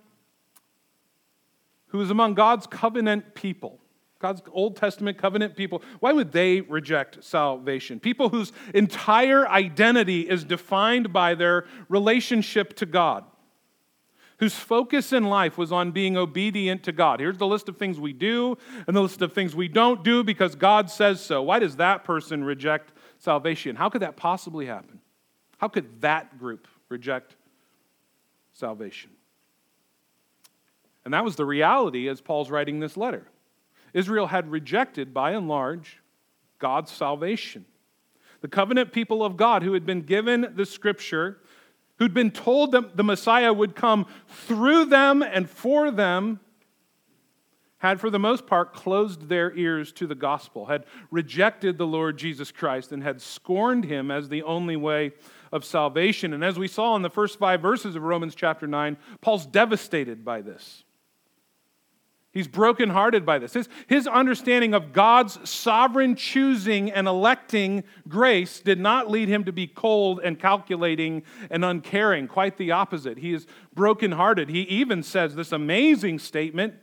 who 1.88 2.00
is 2.00 2.10
among 2.10 2.34
God's 2.34 2.66
covenant 2.66 3.34
people, 3.34 3.78
God's 4.18 4.42
Old 4.52 4.76
Testament 4.76 5.18
covenant 5.18 5.56
people, 5.56 5.82
why 6.00 6.12
would 6.12 6.32
they 6.32 6.62
reject 6.62 7.22
salvation? 7.22 8.00
People 8.00 8.28
whose 8.28 8.52
entire 8.74 9.48
identity 9.48 10.22
is 10.22 10.44
defined 10.44 11.12
by 11.12 11.34
their 11.34 11.66
relationship 11.88 12.74
to 12.76 12.86
God 12.86 13.24
whose 14.38 14.54
focus 14.54 15.12
in 15.12 15.24
life 15.24 15.56
was 15.56 15.72
on 15.72 15.92
being 15.92 16.16
obedient 16.16 16.82
to 16.84 16.92
God. 16.92 17.20
Here's 17.20 17.38
the 17.38 17.46
list 17.46 17.68
of 17.68 17.76
things 17.76 17.98
we 17.98 18.12
do 18.12 18.56
and 18.86 18.96
the 18.96 19.00
list 19.00 19.22
of 19.22 19.32
things 19.32 19.56
we 19.56 19.68
don't 19.68 20.04
do 20.04 20.22
because 20.22 20.54
God 20.54 20.90
says 20.90 21.20
so. 21.20 21.42
Why 21.42 21.58
does 21.58 21.76
that 21.76 22.04
person 22.04 22.44
reject 22.44 22.92
salvation? 23.18 23.76
How 23.76 23.88
could 23.88 24.02
that 24.02 24.16
possibly 24.16 24.66
happen? 24.66 25.00
How 25.58 25.68
could 25.68 26.02
that 26.02 26.38
group 26.38 26.68
reject 26.88 27.36
salvation? 28.52 29.10
And 31.06 31.14
that 31.14 31.24
was 31.24 31.36
the 31.36 31.44
reality 31.44 32.08
as 32.08 32.20
Paul's 32.20 32.50
writing 32.50 32.80
this 32.80 32.96
letter. 32.96 33.28
Israel 33.94 34.26
had 34.26 34.50
rejected, 34.50 35.14
by 35.14 35.30
and 35.30 35.46
large, 35.46 36.02
God's 36.58 36.90
salvation. 36.90 37.64
The 38.40 38.48
covenant 38.48 38.92
people 38.92 39.24
of 39.24 39.36
God 39.36 39.62
who 39.62 39.74
had 39.74 39.86
been 39.86 40.02
given 40.02 40.52
the 40.56 40.66
scripture 40.66 41.38
who'd 42.00 42.12
been 42.12 42.32
told 42.32 42.72
that 42.72 42.96
the 42.96 43.04
Messiah 43.04 43.52
would 43.52 43.76
come 43.76 44.06
through 44.26 44.86
them 44.86 45.22
and 45.22 45.48
for 45.48 45.92
them, 45.92 46.40
had 47.78 48.00
for 48.00 48.10
the 48.10 48.18
most 48.18 48.44
part 48.44 48.74
closed 48.74 49.28
their 49.28 49.56
ears 49.56 49.92
to 49.92 50.08
the 50.08 50.16
gospel, 50.16 50.66
had 50.66 50.86
rejected 51.12 51.78
the 51.78 51.86
Lord 51.86 52.18
Jesus 52.18 52.50
Christ, 52.50 52.90
and 52.90 53.04
had 53.04 53.22
scorned 53.22 53.84
him 53.84 54.10
as 54.10 54.28
the 54.28 54.42
only 54.42 54.74
way 54.74 55.12
of 55.52 55.64
salvation. 55.64 56.32
And 56.32 56.44
as 56.44 56.58
we 56.58 56.66
saw 56.66 56.96
in 56.96 57.02
the 57.02 57.10
first 57.10 57.38
five 57.38 57.62
verses 57.62 57.94
of 57.94 58.02
Romans 58.02 58.34
chapter 58.34 58.66
9, 58.66 58.96
Paul's 59.20 59.46
devastated 59.46 60.24
by 60.24 60.42
this. 60.42 60.82
He's 62.36 62.46
brokenhearted 62.46 63.24
by 63.24 63.38
this. 63.38 63.54
His, 63.54 63.66
his 63.86 64.06
understanding 64.06 64.74
of 64.74 64.92
God's 64.92 65.48
sovereign 65.48 66.16
choosing 66.16 66.90
and 66.92 67.08
electing 67.08 67.82
grace 68.08 68.60
did 68.60 68.78
not 68.78 69.10
lead 69.10 69.30
him 69.30 69.44
to 69.44 69.52
be 69.52 69.66
cold 69.66 70.20
and 70.22 70.38
calculating 70.38 71.22
and 71.48 71.64
uncaring. 71.64 72.28
Quite 72.28 72.58
the 72.58 72.72
opposite. 72.72 73.16
He 73.16 73.32
is 73.32 73.46
brokenhearted. 73.72 74.50
He 74.50 74.60
even 74.64 75.02
says 75.02 75.34
this 75.34 75.50
amazing 75.50 76.18
statement 76.18 76.74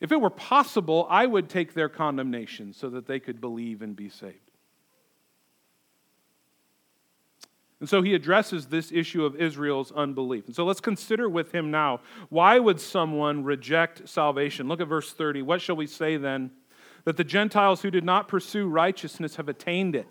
If 0.00 0.12
it 0.12 0.18
were 0.18 0.30
possible, 0.30 1.06
I 1.10 1.26
would 1.26 1.50
take 1.50 1.74
their 1.74 1.90
condemnation 1.90 2.72
so 2.72 2.88
that 2.88 3.06
they 3.06 3.20
could 3.20 3.38
believe 3.38 3.82
and 3.82 3.94
be 3.94 4.08
saved. 4.08 4.43
And 7.84 7.88
so 7.90 8.00
he 8.00 8.14
addresses 8.14 8.68
this 8.68 8.90
issue 8.90 9.26
of 9.26 9.36
Israel's 9.36 9.92
unbelief. 9.92 10.46
And 10.46 10.56
so 10.56 10.64
let's 10.64 10.80
consider 10.80 11.28
with 11.28 11.54
him 11.54 11.70
now 11.70 12.00
why 12.30 12.58
would 12.58 12.80
someone 12.80 13.44
reject 13.44 14.08
salvation? 14.08 14.68
Look 14.68 14.80
at 14.80 14.88
verse 14.88 15.12
30. 15.12 15.42
What 15.42 15.60
shall 15.60 15.76
we 15.76 15.86
say 15.86 16.16
then? 16.16 16.50
That 17.04 17.18
the 17.18 17.24
Gentiles 17.24 17.82
who 17.82 17.90
did 17.90 18.02
not 18.02 18.26
pursue 18.26 18.68
righteousness 18.68 19.36
have 19.36 19.50
attained 19.50 19.94
it. 19.94 20.06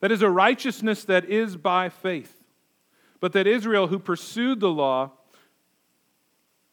That 0.00 0.10
is 0.10 0.22
a 0.22 0.30
righteousness 0.30 1.04
that 1.04 1.26
is 1.26 1.58
by 1.58 1.90
faith. 1.90 2.44
But 3.20 3.34
that 3.34 3.46
Israel, 3.46 3.88
who 3.88 3.98
pursued 3.98 4.60
the 4.60 4.70
law 4.70 5.10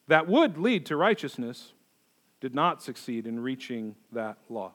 that 0.07 0.25
would 0.25 0.57
lead 0.57 0.85
to 0.85 0.95
righteousness, 0.95 1.73
did 2.39 2.55
not 2.55 2.81
succeed 2.81 3.27
in 3.27 3.41
reaching 3.41 3.97
that 4.13 4.37
law. 4.47 4.71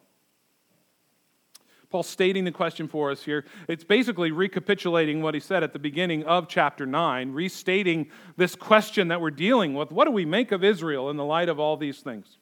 Paul's 1.93 2.09
stating 2.09 2.45
the 2.45 2.51
question 2.51 2.89
for 2.89 3.11
us 3.11 3.23
here. 3.23 3.45
It's 3.69 3.85
basically 3.85 4.33
recapitulating 4.33 5.21
what 5.21 5.35
he 5.35 5.41
said 5.41 5.63
at 5.63 5.75
the 5.75 5.79
beginning 5.79 6.25
of 6.25 6.49
chapter 6.49 6.87
9, 6.87 7.33
restating 7.33 8.11
this 8.39 8.57
question 8.57 9.09
that 9.09 9.21
we're 9.21 9.31
dealing 9.31 9.75
with. 9.75 9.93
What 9.93 10.07
do 10.07 10.11
we 10.11 10.25
make 10.25 10.53
of 10.53 10.65
Israel 10.65 11.11
in 11.11 11.19
the 11.19 11.25
light 11.25 11.51
of 11.51 11.61
all 11.61 11.77
these 11.77 12.01
things? 12.01 12.39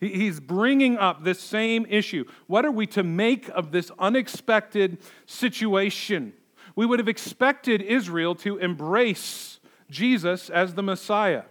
He's 0.00 0.40
bringing 0.40 0.98
up 0.98 1.22
this 1.22 1.40
same 1.40 1.86
issue. 1.88 2.24
What 2.48 2.64
are 2.64 2.70
we 2.70 2.86
to 2.88 3.04
make 3.04 3.48
of 3.50 3.70
this 3.70 3.92
unexpected 3.98 4.98
situation? 5.26 6.32
We 6.74 6.84
would 6.84 6.98
have 6.98 7.08
expected 7.08 7.80
Israel 7.80 8.34
to 8.36 8.58
embrace 8.58 9.60
Jesus 9.88 10.50
as 10.50 10.74
the 10.74 10.82
Messiah, 10.82 11.44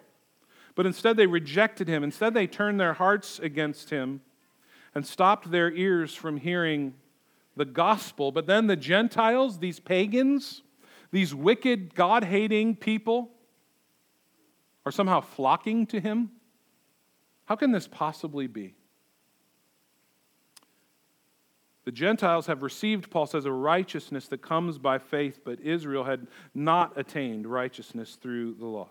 but 0.75 0.85
instead 0.85 1.15
they 1.15 1.27
rejected 1.27 1.87
him. 1.87 2.03
Instead, 2.03 2.33
they 2.33 2.47
turned 2.47 2.79
their 2.79 2.93
hearts 2.93 3.39
against 3.39 3.89
him 3.89 4.21
and 4.95 5.05
stopped 5.05 5.51
their 5.51 5.71
ears 5.71 6.13
from 6.13 6.37
hearing 6.37 6.93
the 7.55 7.65
gospel. 7.65 8.31
But 8.31 8.45
then 8.47 8.67
the 8.67 8.75
Gentiles, 8.75 9.59
these 9.59 9.79
pagans, 9.79 10.61
these 11.11 11.33
wicked, 11.33 11.95
God 11.95 12.23
hating 12.23 12.75
people, 12.75 13.31
are 14.85 14.91
somehow 14.91 15.21
flocking 15.21 15.85
to 15.87 15.99
him. 15.99 16.31
How 17.45 17.55
can 17.55 17.71
this 17.71 17.87
possibly 17.87 18.47
be? 18.47 18.75
The 21.85 21.91
Gentiles 21.93 22.47
have 22.47 22.63
received, 22.63 23.09
Paul 23.09 23.27
says, 23.27 23.45
a 23.45 23.51
righteousness 23.51 24.27
that 24.27 24.41
comes 24.41 24.77
by 24.77 24.97
faith, 24.97 25.39
but 25.45 25.61
Israel 25.61 26.03
had 26.03 26.27
not 26.53 26.97
attained 26.97 27.47
righteousness 27.47 28.17
through 28.21 28.55
the 28.55 28.65
law. 28.65 28.89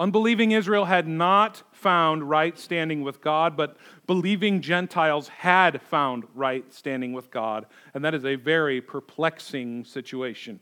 Unbelieving 0.00 0.52
Israel 0.52 0.86
had 0.86 1.06
not 1.06 1.62
found 1.72 2.28
right 2.28 2.58
standing 2.58 3.02
with 3.02 3.20
God, 3.20 3.54
but 3.54 3.76
believing 4.06 4.62
Gentiles 4.62 5.28
had 5.28 5.82
found 5.82 6.24
right 6.34 6.64
standing 6.72 7.12
with 7.12 7.30
God. 7.30 7.66
And 7.92 8.02
that 8.02 8.14
is 8.14 8.24
a 8.24 8.36
very 8.36 8.80
perplexing 8.80 9.84
situation. 9.84 10.58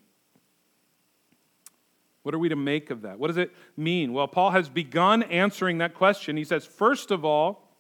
What 2.25 2.35
are 2.35 2.39
we 2.41 2.49
to 2.49 2.57
make 2.57 2.91
of 2.91 3.03
that? 3.03 3.21
What 3.21 3.29
does 3.29 3.37
it 3.37 3.53
mean? 3.77 4.13
Well, 4.13 4.27
Paul 4.27 4.51
has 4.51 4.69
begun 4.69 5.23
answering 5.23 5.79
that 5.79 5.95
question. 5.95 6.37
He 6.37 6.43
says, 6.43 6.67
first 6.67 7.13
of 7.13 7.25
all, 7.25 7.77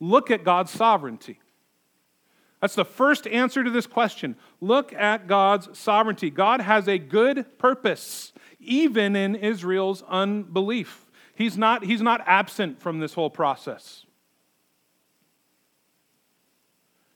look 0.00 0.30
at 0.30 0.44
God's 0.44 0.70
sovereignty. 0.70 1.40
That's 2.62 2.74
the 2.74 2.86
first 2.86 3.26
answer 3.26 3.62
to 3.62 3.70
this 3.70 3.86
question. 3.86 4.34
Look 4.62 4.94
at 4.94 5.26
God's 5.26 5.78
sovereignty. 5.78 6.30
God 6.30 6.62
has 6.62 6.88
a 6.88 6.96
good 6.96 7.58
purpose, 7.58 8.32
even 8.60 9.14
in 9.14 9.34
Israel's 9.34 10.02
unbelief. 10.08 11.01
He's 11.34 11.56
not, 11.56 11.84
he's 11.84 12.02
not 12.02 12.22
absent 12.26 12.80
from 12.80 13.00
this 13.00 13.14
whole 13.14 13.30
process. 13.30 14.04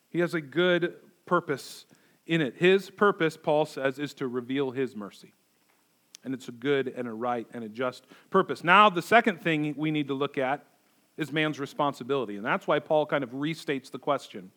He 0.09 0.21
has 0.21 0.35
a 0.35 0.41
good 0.41 0.95
purpose 1.27 1.85
in 2.27 2.41
it. 2.41 2.55
His 2.57 2.91
purpose, 2.91 3.37
Paul 3.37 3.67
says, 3.67 3.99
is 3.99 4.15
to 4.15 4.27
reveal 4.27 4.71
his 4.71 4.97
mercy 4.97 5.35
and 6.27 6.35
it's 6.35 6.49
a 6.49 6.53
good 6.53 6.89
and 6.89 7.07
a 7.07 7.13
right 7.13 7.47
and 7.55 7.63
a 7.63 7.69
just 7.69 8.05
purpose. 8.31 8.65
Now, 8.65 8.91
the 8.91 9.01
second 9.01 9.41
thing 9.43 9.75
we 9.77 9.93
need 9.93 10.09
to 10.09 10.15
look 10.15 10.37
at 10.37 10.67
is 11.17 11.33
man's 11.33 11.61
responsibility, 11.61 12.37
and 12.37 12.45
that's 12.45 12.67
why 12.67 12.81
Paul 12.81 13.07
kind 13.07 13.23
of 13.23 13.31
restates 13.31 13.93
the 13.93 13.99
question. 14.01 14.51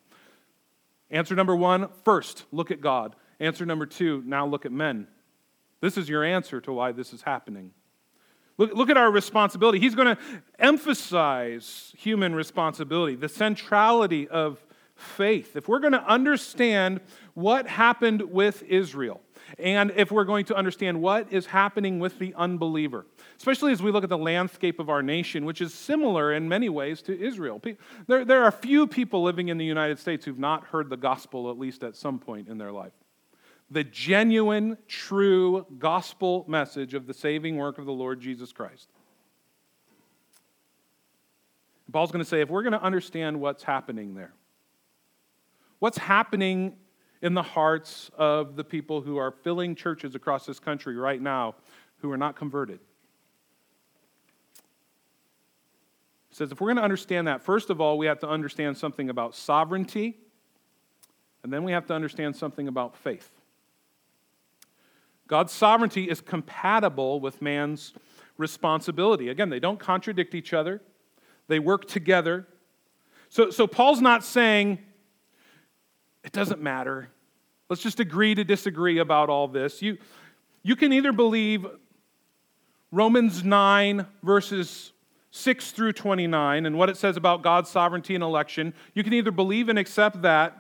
Answer 1.11 1.35
number 1.35 1.55
one 1.55 1.87
first, 2.03 2.45
look 2.51 2.71
at 2.71 2.81
God. 2.81 3.15
Answer 3.39 3.67
number 3.67 3.85
two, 3.85 4.23
now 4.25 4.47
look 4.47 4.65
at 4.65 4.71
men. 4.71 5.07
This 5.79 5.95
is 5.95 6.09
your 6.09 6.23
answer 6.23 6.59
to 6.59 6.73
why 6.73 6.91
this 6.91 7.13
is 7.13 7.21
happening. 7.21 7.71
Look, 8.59 8.75
look 8.75 8.89
at 8.89 8.97
our 8.97 9.09
responsibility. 9.09 9.79
He's 9.79 9.95
going 9.95 10.15
to 10.15 10.21
emphasize 10.59 11.93
human 11.97 12.35
responsibility, 12.35 13.15
the 13.15 13.29
centrality 13.29 14.27
of 14.27 14.63
faith. 14.95 15.55
If 15.55 15.69
we're 15.69 15.79
going 15.79 15.93
to 15.93 16.05
understand 16.05 16.99
what 17.33 17.67
happened 17.67 18.21
with 18.21 18.61
Israel, 18.63 19.21
and 19.57 19.93
if 19.95 20.11
we're 20.11 20.25
going 20.25 20.43
to 20.45 20.55
understand 20.55 21.01
what 21.01 21.31
is 21.31 21.45
happening 21.45 21.99
with 21.99 22.19
the 22.19 22.33
unbeliever, 22.35 23.05
especially 23.37 23.71
as 23.71 23.81
we 23.81 23.91
look 23.91 24.03
at 24.03 24.09
the 24.09 24.17
landscape 24.17 24.77
of 24.77 24.89
our 24.89 25.01
nation, 25.01 25.45
which 25.45 25.61
is 25.61 25.73
similar 25.73 26.33
in 26.33 26.49
many 26.49 26.67
ways 26.67 27.01
to 27.03 27.17
Israel. 27.17 27.61
There, 28.07 28.25
there 28.25 28.43
are 28.43 28.51
few 28.51 28.87
people 28.87 29.23
living 29.23 29.47
in 29.47 29.57
the 29.57 29.65
United 29.65 29.99
States 29.99 30.25
who've 30.25 30.37
not 30.37 30.65
heard 30.65 30.89
the 30.89 30.97
gospel, 30.97 31.49
at 31.49 31.57
least 31.57 31.81
at 31.81 31.95
some 31.95 32.19
point 32.19 32.49
in 32.49 32.57
their 32.57 32.73
life. 32.73 32.91
The 33.71 33.83
genuine, 33.83 34.77
true 34.87 35.65
gospel 35.77 36.45
message 36.47 36.93
of 36.93 37.05
the 37.05 37.13
saving 37.13 37.57
work 37.57 37.77
of 37.77 37.85
the 37.85 37.91
Lord 37.91 38.19
Jesus 38.19 38.51
Christ. 38.51 38.89
Paul's 41.91 42.11
going 42.11 42.23
to 42.23 42.29
say 42.29 42.41
if 42.41 42.49
we're 42.49 42.63
going 42.63 42.73
to 42.73 42.81
understand 42.81 43.39
what's 43.39 43.63
happening 43.63 44.13
there, 44.13 44.33
what's 45.79 45.97
happening 45.97 46.75
in 47.21 47.33
the 47.33 47.43
hearts 47.43 48.09
of 48.17 48.55
the 48.55 48.63
people 48.63 49.01
who 49.01 49.17
are 49.17 49.31
filling 49.31 49.75
churches 49.75 50.15
across 50.15 50.45
this 50.45 50.59
country 50.59 50.95
right 50.95 51.21
now 51.21 51.55
who 51.97 52.11
are 52.11 52.17
not 52.17 52.35
converted. 52.35 52.79
He 56.29 56.35
says 56.35 56.51
if 56.51 56.61
we're 56.61 56.67
going 56.67 56.77
to 56.77 56.83
understand 56.83 57.27
that, 57.27 57.41
first 57.41 57.69
of 57.69 57.81
all, 57.81 57.97
we 57.97 58.05
have 58.05 58.19
to 58.19 58.29
understand 58.29 58.77
something 58.77 59.09
about 59.09 59.35
sovereignty, 59.35 60.17
and 61.43 61.51
then 61.51 61.63
we 61.63 61.71
have 61.71 61.85
to 61.87 61.93
understand 61.93 62.35
something 62.35 62.67
about 62.67 62.95
faith. 62.95 63.29
God's 65.29 65.53
sovereignty 65.53 66.09
is 66.09 66.21
compatible 66.21 67.19
with 67.19 67.39
man's 67.39 67.93
responsibility. 68.37 69.29
Again, 69.29 69.49
they 69.49 69.59
don't 69.59 69.79
contradict 69.79 70.33
each 70.33 70.53
other, 70.53 70.81
they 71.47 71.59
work 71.59 71.87
together. 71.87 72.47
So, 73.29 73.51
so 73.51 73.67
Paul's 73.67 74.01
not 74.01 74.23
saying, 74.23 74.79
it 76.23 76.31
doesn't 76.31 76.61
matter. 76.61 77.09
Let's 77.69 77.83
just 77.83 77.99
agree 77.99 78.33
to 78.33 78.43
disagree 78.43 78.97
about 78.97 79.29
all 79.29 79.47
this. 79.47 79.83
You, 79.83 79.99
you 80.63 80.75
can 80.75 80.91
either 80.91 81.11
believe 81.11 81.63
Romans 82.91 83.43
9, 83.43 84.07
verses 84.23 84.93
6 85.29 85.71
through 85.71 85.93
29, 85.93 86.65
and 86.65 86.75
what 86.75 86.89
it 86.89 86.97
says 86.97 87.17
about 87.17 87.43
God's 87.43 87.69
sovereignty 87.69 88.15
and 88.15 88.23
election. 88.23 88.73
You 88.95 89.03
can 89.03 89.13
either 89.13 89.29
believe 89.29 89.69
and 89.69 89.77
accept 89.77 90.23
that, 90.23 90.57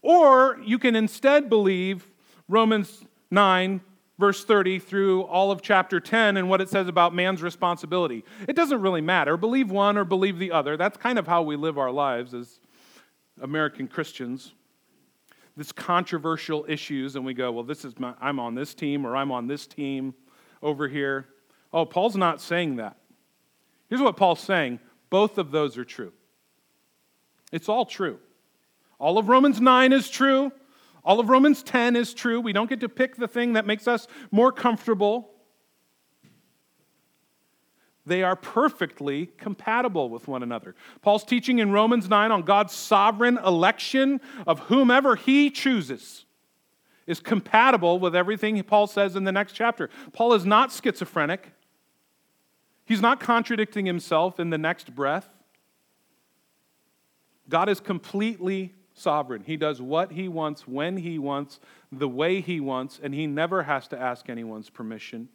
or 0.00 0.60
you 0.64 0.78
can 0.78 0.94
instead 0.94 1.48
believe 1.48 2.06
Romans 2.48 3.04
9, 3.30 3.80
verse 4.18 4.44
30 4.44 4.78
through 4.78 5.22
all 5.22 5.50
of 5.50 5.62
chapter 5.62 6.00
10 6.00 6.36
and 6.36 6.48
what 6.48 6.60
it 6.60 6.68
says 6.68 6.88
about 6.88 7.14
man's 7.14 7.42
responsibility. 7.42 8.24
It 8.48 8.56
doesn't 8.56 8.80
really 8.80 9.00
matter. 9.00 9.36
Believe 9.36 9.70
one 9.70 9.96
or 9.96 10.04
believe 10.04 10.38
the 10.38 10.52
other. 10.52 10.76
That's 10.76 10.96
kind 10.96 11.18
of 11.18 11.26
how 11.26 11.42
we 11.42 11.56
live 11.56 11.78
our 11.78 11.90
lives 11.90 12.34
as 12.34 12.60
American 13.40 13.88
Christians. 13.88 14.54
This 15.56 15.72
controversial 15.72 16.66
issues, 16.68 17.16
and 17.16 17.24
we 17.24 17.34
go, 17.34 17.50
well, 17.50 17.64
this 17.64 17.84
is 17.84 17.98
my, 17.98 18.14
I'm 18.20 18.38
on 18.38 18.54
this 18.54 18.74
team 18.74 19.06
or 19.06 19.16
I'm 19.16 19.32
on 19.32 19.46
this 19.46 19.66
team 19.66 20.14
over 20.62 20.88
here. 20.88 21.26
Oh, 21.72 21.84
Paul's 21.84 22.16
not 22.16 22.40
saying 22.40 22.76
that. 22.76 22.96
Here's 23.88 24.00
what 24.00 24.16
Paul's 24.16 24.40
saying 24.40 24.80
both 25.08 25.38
of 25.38 25.50
those 25.50 25.78
are 25.78 25.84
true. 25.84 26.12
It's 27.52 27.68
all 27.68 27.86
true. 27.86 28.18
All 28.98 29.18
of 29.18 29.28
Romans 29.28 29.60
9 29.60 29.92
is 29.92 30.08
true. 30.08 30.52
All 31.06 31.20
of 31.20 31.28
Romans 31.28 31.62
10 31.62 31.94
is 31.94 32.12
true. 32.12 32.40
We 32.40 32.52
don't 32.52 32.68
get 32.68 32.80
to 32.80 32.88
pick 32.88 33.14
the 33.14 33.28
thing 33.28 33.52
that 33.52 33.64
makes 33.64 33.86
us 33.86 34.08
more 34.32 34.50
comfortable. 34.50 35.30
They 38.04 38.24
are 38.24 38.34
perfectly 38.34 39.26
compatible 39.38 40.10
with 40.10 40.26
one 40.26 40.42
another. 40.42 40.74
Paul's 41.02 41.22
teaching 41.22 41.60
in 41.60 41.70
Romans 41.70 42.08
9 42.08 42.32
on 42.32 42.42
God's 42.42 42.74
sovereign 42.74 43.38
election 43.38 44.20
of 44.48 44.58
whomever 44.60 45.14
he 45.14 45.48
chooses 45.48 46.24
is 47.06 47.20
compatible 47.20 48.00
with 48.00 48.16
everything 48.16 48.60
Paul 48.64 48.88
says 48.88 49.14
in 49.14 49.22
the 49.22 49.32
next 49.32 49.52
chapter. 49.52 49.88
Paul 50.12 50.34
is 50.34 50.44
not 50.44 50.72
schizophrenic, 50.72 51.52
he's 52.84 53.00
not 53.00 53.20
contradicting 53.20 53.86
himself 53.86 54.40
in 54.40 54.50
the 54.50 54.58
next 54.58 54.92
breath. 54.92 55.28
God 57.48 57.68
is 57.68 57.78
completely 57.78 58.74
sovereign. 58.96 59.44
He 59.46 59.56
does 59.56 59.80
what 59.80 60.10
he 60.10 60.26
wants, 60.26 60.66
when 60.66 60.96
he 60.96 61.18
wants, 61.18 61.60
the 61.92 62.08
way 62.08 62.40
he 62.40 62.58
wants, 62.60 62.98
and 63.00 63.14
he 63.14 63.26
never 63.26 63.62
has 63.62 63.86
to 63.88 64.00
ask 64.00 64.28
anyone's 64.28 64.70
permission. 64.70 65.28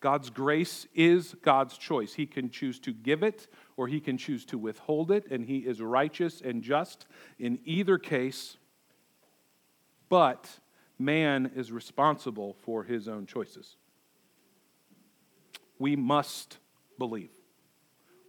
God's 0.00 0.30
grace 0.30 0.88
is 0.94 1.34
God's 1.42 1.78
choice. 1.78 2.12
He 2.12 2.26
can 2.26 2.50
choose 2.50 2.80
to 2.80 2.92
give 2.92 3.22
it 3.22 3.46
or 3.76 3.86
he 3.86 4.00
can 4.00 4.18
choose 4.18 4.44
to 4.46 4.58
withhold 4.58 5.12
it, 5.12 5.30
and 5.30 5.46
he 5.46 5.58
is 5.58 5.80
righteous 5.80 6.40
and 6.40 6.62
just 6.62 7.06
in 7.38 7.60
either 7.64 7.96
case. 7.98 8.56
But 10.08 10.50
man 10.98 11.52
is 11.54 11.70
responsible 11.70 12.56
for 12.64 12.82
his 12.82 13.06
own 13.06 13.26
choices. 13.26 13.76
We 15.78 15.94
must 15.94 16.58
believe. 16.98 17.30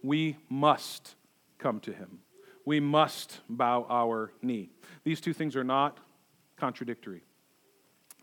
We 0.02 0.36
must 0.48 1.16
come 1.58 1.80
to 1.80 1.92
him. 1.92 2.20
We 2.64 2.80
must 2.80 3.40
bow 3.48 3.86
our 3.88 4.32
knee. 4.42 4.70
These 5.04 5.20
two 5.20 5.32
things 5.32 5.54
are 5.56 5.64
not 5.64 5.98
contradictory. 6.56 7.22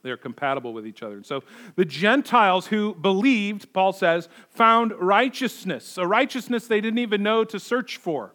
They're 0.04 0.18
compatible 0.18 0.74
with 0.74 0.88
each 0.88 1.04
other. 1.04 1.16
And 1.16 1.26
so 1.26 1.44
the 1.76 1.86
Gentiles 1.86 2.68
who 2.68 2.96
believed, 2.96 3.72
Paul 3.72 3.94
says, 3.94 4.30
found 4.50 4.94
righteousness, 5.00 5.98
a 5.98 6.08
righteousness 6.08 6.68
they 6.68 6.82
didn't 6.82 7.00
even 7.00 7.22
know 7.22 7.44
to 7.44 7.60
search 7.60 7.98
for. 7.98 8.34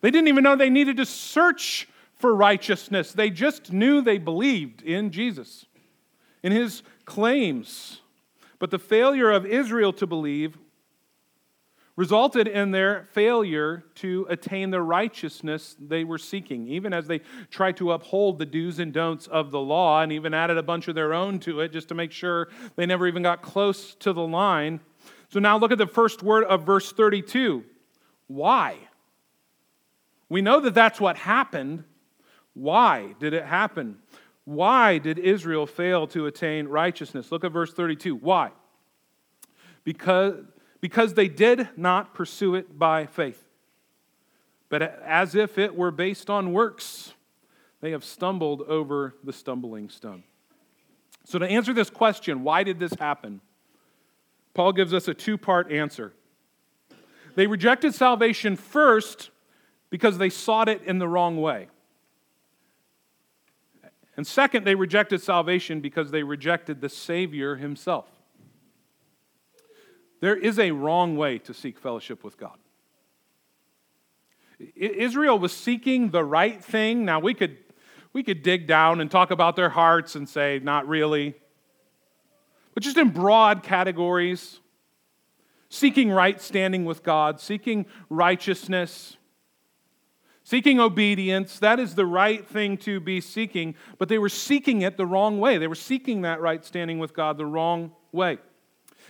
They 0.00 0.10
didn't 0.10 0.28
even 0.28 0.44
know 0.44 0.56
they 0.56 0.70
needed 0.70 0.96
to 0.98 1.06
search 1.06 1.88
for 2.14 2.34
righteousness. 2.34 3.12
They 3.12 3.30
just 3.30 3.72
knew 3.72 4.00
they 4.00 4.18
believed 4.18 4.82
in 4.82 5.10
Jesus, 5.10 5.66
in 6.42 6.52
his 6.52 6.82
claims. 7.04 8.00
But 8.58 8.70
the 8.70 8.78
failure 8.78 9.30
of 9.30 9.46
Israel 9.46 9.92
to 9.94 10.06
believe 10.06 10.58
resulted 11.98 12.46
in 12.46 12.70
their 12.70 13.08
failure 13.10 13.82
to 13.92 14.24
attain 14.30 14.70
the 14.70 14.80
righteousness 14.80 15.74
they 15.80 16.04
were 16.04 16.16
seeking, 16.16 16.68
even 16.68 16.92
as 16.92 17.08
they 17.08 17.20
tried 17.50 17.76
to 17.76 17.90
uphold 17.90 18.38
the 18.38 18.46
do's 18.46 18.78
and 18.78 18.92
don'ts 18.92 19.26
of 19.26 19.50
the 19.50 19.58
law 19.58 20.00
and 20.00 20.12
even 20.12 20.32
added 20.32 20.56
a 20.56 20.62
bunch 20.62 20.86
of 20.86 20.94
their 20.94 21.12
own 21.12 21.40
to 21.40 21.58
it 21.58 21.72
just 21.72 21.88
to 21.88 21.96
make 21.96 22.12
sure 22.12 22.50
they 22.76 22.86
never 22.86 23.08
even 23.08 23.24
got 23.24 23.42
close 23.42 23.96
to 23.96 24.12
the 24.12 24.22
line. 24.22 24.78
So 25.28 25.40
now 25.40 25.58
look 25.58 25.72
at 25.72 25.78
the 25.78 25.88
first 25.88 26.22
word 26.22 26.44
of 26.44 26.62
verse 26.62 26.92
32. 26.92 27.64
Why? 28.28 28.76
We 30.28 30.40
know 30.40 30.60
that 30.60 30.74
that's 30.74 31.00
what 31.00 31.16
happened. 31.16 31.82
Why 32.54 33.16
did 33.18 33.34
it 33.34 33.44
happen? 33.44 33.96
Why 34.44 34.98
did 34.98 35.18
Israel 35.18 35.66
fail 35.66 36.06
to 36.08 36.26
attain 36.26 36.68
righteousness? 36.68 37.32
Look 37.32 37.42
at 37.42 37.50
verse 37.50 37.72
32. 37.72 38.14
Why? 38.14 38.52
Because 39.82 40.36
because 40.80 41.14
they 41.14 41.28
did 41.28 41.68
not 41.76 42.14
pursue 42.14 42.54
it 42.54 42.78
by 42.78 43.06
faith, 43.06 43.44
but 44.68 44.82
as 44.82 45.34
if 45.34 45.58
it 45.58 45.74
were 45.74 45.90
based 45.90 46.30
on 46.30 46.52
works. 46.52 47.14
They 47.80 47.92
have 47.92 48.04
stumbled 48.04 48.62
over 48.62 49.14
the 49.22 49.32
stumbling 49.32 49.88
stone. 49.88 50.24
So, 51.24 51.38
to 51.38 51.46
answer 51.46 51.72
this 51.72 51.90
question, 51.90 52.42
why 52.42 52.64
did 52.64 52.80
this 52.80 52.92
happen? 52.94 53.40
Paul 54.54 54.72
gives 54.72 54.92
us 54.92 55.06
a 55.06 55.14
two 55.14 55.38
part 55.38 55.70
answer. 55.70 56.12
They 57.36 57.46
rejected 57.46 57.94
salvation 57.94 58.56
first 58.56 59.30
because 59.90 60.18
they 60.18 60.30
sought 60.30 60.68
it 60.68 60.82
in 60.82 60.98
the 60.98 61.06
wrong 61.06 61.40
way. 61.40 61.68
And 64.16 64.26
second, 64.26 64.64
they 64.64 64.74
rejected 64.74 65.22
salvation 65.22 65.80
because 65.80 66.10
they 66.10 66.24
rejected 66.24 66.80
the 66.80 66.88
Savior 66.88 67.54
himself. 67.54 68.06
There 70.20 70.36
is 70.36 70.58
a 70.58 70.70
wrong 70.70 71.16
way 71.16 71.38
to 71.38 71.54
seek 71.54 71.78
fellowship 71.78 72.24
with 72.24 72.36
God. 72.36 72.58
Israel 74.74 75.38
was 75.38 75.52
seeking 75.52 76.10
the 76.10 76.24
right 76.24 76.62
thing. 76.62 77.04
Now, 77.04 77.20
we 77.20 77.34
could, 77.34 77.56
we 78.12 78.24
could 78.24 78.42
dig 78.42 78.66
down 78.66 79.00
and 79.00 79.10
talk 79.10 79.30
about 79.30 79.54
their 79.54 79.68
hearts 79.68 80.16
and 80.16 80.28
say, 80.28 80.58
not 80.62 80.88
really. 80.88 81.34
But 82.74 82.82
just 82.82 82.96
in 82.96 83.10
broad 83.10 83.62
categories 83.62 84.60
seeking 85.68 86.10
right 86.10 86.40
standing 86.40 86.84
with 86.84 87.02
God, 87.02 87.40
seeking 87.40 87.86
righteousness, 88.08 89.16
seeking 90.42 90.80
obedience, 90.80 91.58
that 91.58 91.78
is 91.78 91.94
the 91.94 92.06
right 92.06 92.46
thing 92.46 92.78
to 92.78 93.00
be 93.00 93.20
seeking. 93.20 93.74
But 93.98 94.08
they 94.08 94.18
were 94.18 94.30
seeking 94.30 94.82
it 94.82 94.96
the 94.96 95.06
wrong 95.06 95.38
way. 95.38 95.58
They 95.58 95.66
were 95.66 95.74
seeking 95.74 96.22
that 96.22 96.40
right 96.40 96.64
standing 96.64 96.98
with 96.98 97.14
God 97.14 97.36
the 97.36 97.46
wrong 97.46 97.92
way. 98.12 98.38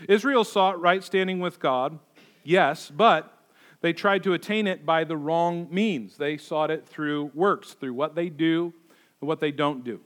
Israel 0.09 0.45
sought 0.45 0.81
right 0.81 1.03
standing 1.03 1.41
with 1.41 1.59
God, 1.59 1.99
yes, 2.45 2.91
but 2.91 3.35
they 3.81 3.93
tried 3.93 4.23
to 4.25 4.33
attain 4.33 4.67
it 4.67 4.85
by 4.85 5.05
the 5.05 5.17
wrong 5.17 5.69
means. 5.71 6.17
They 6.17 6.37
sought 6.37 6.71
it 6.71 6.87
through 6.87 7.31
works, 7.35 7.75
through 7.75 7.95
what 7.95 8.15
they 8.15 8.29
do 8.29 8.73
and 9.21 9.29
what 9.29 9.41
they 9.41 9.53
don't 9.53 9.85
do. 9.85 10.01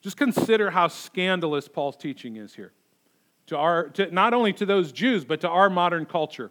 Just 0.00 0.16
consider 0.16 0.70
how 0.70 0.88
scandalous 0.88 1.68
Paul's 1.68 1.96
teaching 1.96 2.36
is 2.36 2.54
here. 2.54 2.72
To 3.46 3.56
our, 3.56 3.88
to, 3.90 4.10
not 4.12 4.34
only 4.34 4.52
to 4.54 4.66
those 4.66 4.92
Jews, 4.92 5.24
but 5.24 5.40
to 5.42 5.48
our 5.48 5.70
modern 5.70 6.06
culture. 6.06 6.50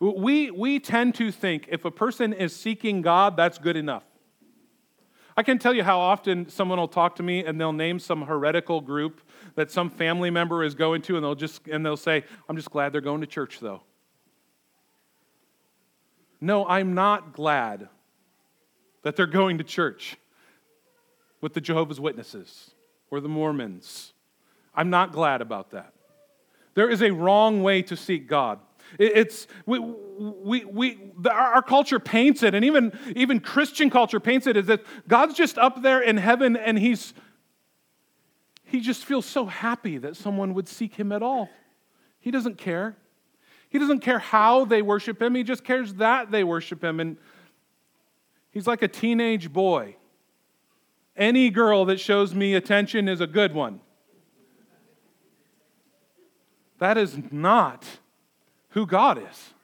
We, 0.00 0.50
we 0.50 0.80
tend 0.80 1.14
to 1.16 1.30
think 1.30 1.68
if 1.68 1.84
a 1.84 1.90
person 1.90 2.32
is 2.32 2.54
seeking 2.54 3.02
God, 3.02 3.36
that's 3.36 3.58
good 3.58 3.76
enough. 3.76 4.04
I 5.36 5.42
can 5.42 5.58
tell 5.58 5.74
you 5.74 5.82
how 5.82 5.98
often 5.98 6.48
someone 6.48 6.78
will 6.78 6.88
talk 6.88 7.16
to 7.16 7.22
me 7.22 7.44
and 7.44 7.60
they'll 7.60 7.72
name 7.72 7.98
some 7.98 8.22
heretical 8.22 8.80
group 8.80 9.20
that 9.56 9.70
some 9.70 9.90
family 9.90 10.30
member 10.30 10.62
is 10.62 10.74
going 10.74 11.02
to 11.02 11.16
and 11.16 11.24
they'll 11.24 11.34
just 11.34 11.66
and 11.66 11.84
they'll 11.84 11.96
say, 11.96 12.24
"I'm 12.48 12.56
just 12.56 12.70
glad 12.70 12.92
they're 12.92 13.00
going 13.00 13.20
to 13.20 13.26
church 13.26 13.60
though." 13.60 13.82
No, 16.40 16.66
I'm 16.66 16.94
not 16.94 17.32
glad 17.32 17.88
that 19.02 19.16
they're 19.16 19.26
going 19.26 19.58
to 19.58 19.64
church 19.64 20.16
with 21.40 21.54
the 21.54 21.60
Jehovah's 21.60 22.00
Witnesses 22.00 22.72
or 23.10 23.20
the 23.20 23.28
Mormons. 23.28 24.12
I'm 24.74 24.90
not 24.90 25.12
glad 25.12 25.40
about 25.40 25.70
that. 25.70 25.92
There 26.74 26.90
is 26.90 27.02
a 27.02 27.12
wrong 27.12 27.62
way 27.62 27.82
to 27.82 27.96
seek 27.96 28.28
God. 28.28 28.58
It's, 28.98 29.46
we, 29.66 29.78
we, 29.78 30.64
we, 30.64 31.12
our 31.28 31.62
culture 31.62 31.98
paints 31.98 32.42
it, 32.42 32.54
and 32.54 32.64
even, 32.64 32.96
even 33.16 33.40
Christian 33.40 33.90
culture 33.90 34.20
paints 34.20 34.46
it, 34.46 34.56
is 34.56 34.66
that 34.66 34.82
God's 35.08 35.34
just 35.34 35.58
up 35.58 35.82
there 35.82 36.00
in 36.00 36.16
heaven 36.16 36.56
and 36.56 36.78
he's, 36.78 37.14
he 38.64 38.80
just 38.80 39.04
feels 39.04 39.26
so 39.26 39.46
happy 39.46 39.98
that 39.98 40.16
someone 40.16 40.54
would 40.54 40.68
seek 40.68 40.94
him 40.94 41.12
at 41.12 41.22
all. 41.22 41.48
He 42.20 42.30
doesn't 42.30 42.58
care. 42.58 42.96
He 43.68 43.78
doesn't 43.78 44.00
care 44.00 44.20
how 44.20 44.64
they 44.64 44.82
worship 44.82 45.20
him, 45.20 45.34
he 45.34 45.42
just 45.42 45.64
cares 45.64 45.94
that 45.94 46.30
they 46.30 46.44
worship 46.44 46.82
him. 46.82 47.00
And 47.00 47.16
he's 48.50 48.66
like 48.66 48.82
a 48.82 48.88
teenage 48.88 49.52
boy. 49.52 49.96
Any 51.16 51.50
girl 51.50 51.84
that 51.86 52.00
shows 52.00 52.34
me 52.34 52.54
attention 52.54 53.08
is 53.08 53.20
a 53.20 53.26
good 53.26 53.52
one. 53.52 53.80
That 56.78 56.98
is 56.98 57.16
not 57.30 57.84
who 58.74 58.86
God 58.86 59.22
is. 59.30 59.54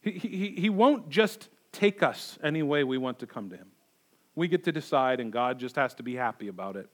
He, 0.00 0.10
he, 0.10 0.48
he 0.58 0.68
won't 0.68 1.08
just 1.10 1.48
take 1.70 2.02
us 2.02 2.36
any 2.42 2.64
way 2.64 2.82
we 2.82 2.98
want 2.98 3.20
to 3.20 3.26
come 3.26 3.50
to 3.50 3.56
Him. 3.56 3.68
We 4.34 4.48
get 4.48 4.64
to 4.64 4.72
decide, 4.72 5.20
and 5.20 5.32
God 5.32 5.60
just 5.60 5.76
has 5.76 5.94
to 5.94 6.02
be 6.02 6.16
happy 6.16 6.48
about 6.48 6.74
it. 6.74 6.88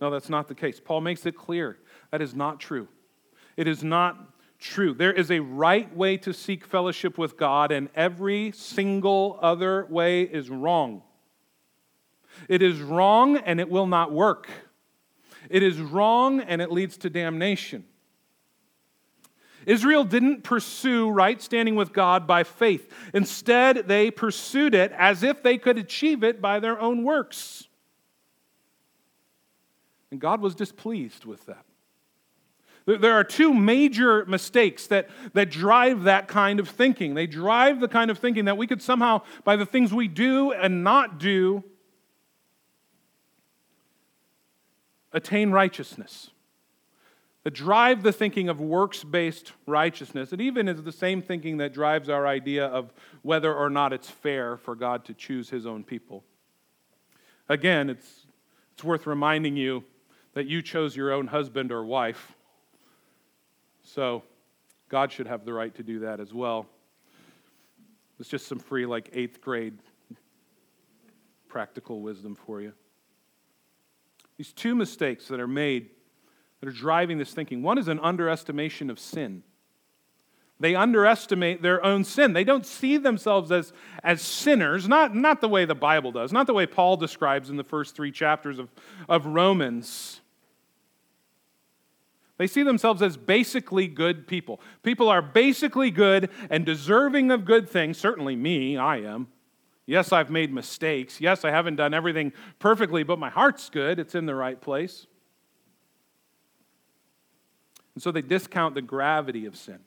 No, 0.00 0.10
that's 0.10 0.28
not 0.28 0.46
the 0.46 0.54
case. 0.54 0.78
Paul 0.78 1.00
makes 1.00 1.26
it 1.26 1.36
clear 1.36 1.76
that 2.12 2.22
is 2.22 2.36
not 2.36 2.60
true. 2.60 2.86
It 3.56 3.66
is 3.66 3.82
not 3.82 4.16
true. 4.60 4.94
There 4.94 5.12
is 5.12 5.32
a 5.32 5.40
right 5.40 5.94
way 5.96 6.16
to 6.18 6.32
seek 6.32 6.64
fellowship 6.64 7.18
with 7.18 7.36
God, 7.36 7.72
and 7.72 7.88
every 7.96 8.52
single 8.52 9.40
other 9.42 9.86
way 9.90 10.22
is 10.22 10.50
wrong. 10.50 11.02
It 12.48 12.62
is 12.62 12.80
wrong, 12.80 13.38
and 13.38 13.58
it 13.58 13.68
will 13.68 13.88
not 13.88 14.12
work. 14.12 14.48
It 15.48 15.62
is 15.62 15.80
wrong 15.80 16.40
and 16.40 16.60
it 16.60 16.70
leads 16.70 16.96
to 16.98 17.10
damnation. 17.10 17.84
Israel 19.66 20.04
didn't 20.04 20.42
pursue 20.42 21.10
right 21.10 21.40
standing 21.40 21.74
with 21.74 21.92
God 21.92 22.26
by 22.26 22.44
faith. 22.44 22.90
Instead, 23.12 23.88
they 23.88 24.10
pursued 24.10 24.74
it 24.74 24.92
as 24.92 25.22
if 25.22 25.42
they 25.42 25.58
could 25.58 25.78
achieve 25.78 26.24
it 26.24 26.40
by 26.40 26.60
their 26.60 26.80
own 26.80 27.04
works. 27.04 27.68
And 30.10 30.20
God 30.20 30.40
was 30.40 30.54
displeased 30.54 31.24
with 31.24 31.44
that. 31.46 31.64
There 32.86 33.12
are 33.12 33.24
two 33.24 33.54
major 33.54 34.24
mistakes 34.24 34.86
that, 34.88 35.10
that 35.34 35.50
drive 35.50 36.04
that 36.04 36.26
kind 36.26 36.58
of 36.58 36.68
thinking. 36.68 37.14
They 37.14 37.26
drive 37.26 37.78
the 37.78 37.88
kind 37.88 38.10
of 38.10 38.18
thinking 38.18 38.46
that 38.46 38.56
we 38.56 38.66
could 38.66 38.82
somehow, 38.82 39.22
by 39.44 39.56
the 39.56 39.66
things 39.66 39.92
we 39.92 40.08
do 40.08 40.52
and 40.52 40.82
not 40.82 41.18
do, 41.18 41.62
attain 45.12 45.50
righteousness, 45.50 46.30
that 47.42 47.54
drive 47.54 48.02
the 48.02 48.12
thinking 48.12 48.48
of 48.48 48.60
works 48.60 49.02
based 49.02 49.52
righteousness. 49.66 50.32
It 50.32 50.40
even 50.40 50.68
is 50.68 50.82
the 50.82 50.92
same 50.92 51.22
thinking 51.22 51.56
that 51.56 51.72
drives 51.72 52.08
our 52.08 52.26
idea 52.26 52.66
of 52.66 52.92
whether 53.22 53.54
or 53.54 53.70
not 53.70 53.92
it's 53.92 54.10
fair 54.10 54.58
for 54.58 54.74
God 54.74 55.04
to 55.06 55.14
choose 55.14 55.48
his 55.48 55.66
own 55.66 55.82
people. 55.82 56.22
Again, 57.48 57.88
it's, 57.88 58.26
it's 58.74 58.84
worth 58.84 59.06
reminding 59.06 59.56
you 59.56 59.84
that 60.34 60.46
you 60.46 60.62
chose 60.62 60.94
your 60.94 61.12
own 61.12 61.26
husband 61.26 61.72
or 61.72 61.84
wife. 61.84 62.34
So 63.82 64.22
God 64.88 65.10
should 65.10 65.26
have 65.26 65.44
the 65.44 65.52
right 65.52 65.74
to 65.76 65.82
do 65.82 66.00
that 66.00 66.20
as 66.20 66.34
well. 66.34 66.66
It's 68.18 68.28
just 68.28 68.46
some 68.46 68.58
free, 68.58 68.84
like, 68.84 69.08
eighth 69.14 69.40
grade 69.40 69.78
practical 71.48 72.02
wisdom 72.02 72.34
for 72.34 72.60
you. 72.60 72.74
These 74.40 74.54
two 74.54 74.74
mistakes 74.74 75.28
that 75.28 75.38
are 75.38 75.46
made 75.46 75.90
that 76.60 76.68
are 76.70 76.72
driving 76.72 77.18
this 77.18 77.34
thinking. 77.34 77.62
One 77.62 77.76
is 77.76 77.88
an 77.88 78.00
underestimation 78.00 78.88
of 78.88 78.98
sin. 78.98 79.42
They 80.58 80.74
underestimate 80.74 81.60
their 81.60 81.84
own 81.84 82.04
sin. 82.04 82.32
They 82.32 82.44
don't 82.44 82.64
see 82.64 82.96
themselves 82.96 83.52
as, 83.52 83.74
as 84.02 84.22
sinners, 84.22 84.88
not, 84.88 85.14
not 85.14 85.42
the 85.42 85.48
way 85.50 85.66
the 85.66 85.74
Bible 85.74 86.10
does, 86.10 86.32
not 86.32 86.46
the 86.46 86.54
way 86.54 86.64
Paul 86.64 86.96
describes 86.96 87.50
in 87.50 87.58
the 87.58 87.64
first 87.64 87.94
three 87.94 88.10
chapters 88.10 88.58
of, 88.58 88.70
of 89.10 89.26
Romans. 89.26 90.22
They 92.38 92.46
see 92.46 92.62
themselves 92.62 93.02
as 93.02 93.18
basically 93.18 93.88
good 93.88 94.26
people. 94.26 94.58
People 94.82 95.10
are 95.10 95.20
basically 95.20 95.90
good 95.90 96.30
and 96.48 96.64
deserving 96.64 97.30
of 97.30 97.44
good 97.44 97.68
things. 97.68 97.98
Certainly, 97.98 98.36
me, 98.36 98.78
I 98.78 99.00
am. 99.00 99.28
Yes, 99.86 100.12
I've 100.12 100.30
made 100.30 100.52
mistakes. 100.52 101.20
Yes, 101.20 101.44
I 101.44 101.50
haven't 101.50 101.76
done 101.76 101.94
everything 101.94 102.32
perfectly, 102.58 103.02
but 103.02 103.18
my 103.18 103.30
heart's 103.30 103.68
good. 103.70 103.98
It's 103.98 104.14
in 104.14 104.26
the 104.26 104.34
right 104.34 104.60
place. 104.60 105.06
And 107.94 108.02
so 108.02 108.12
they 108.12 108.22
discount 108.22 108.74
the 108.74 108.82
gravity 108.82 109.46
of 109.46 109.56
sin, 109.56 109.80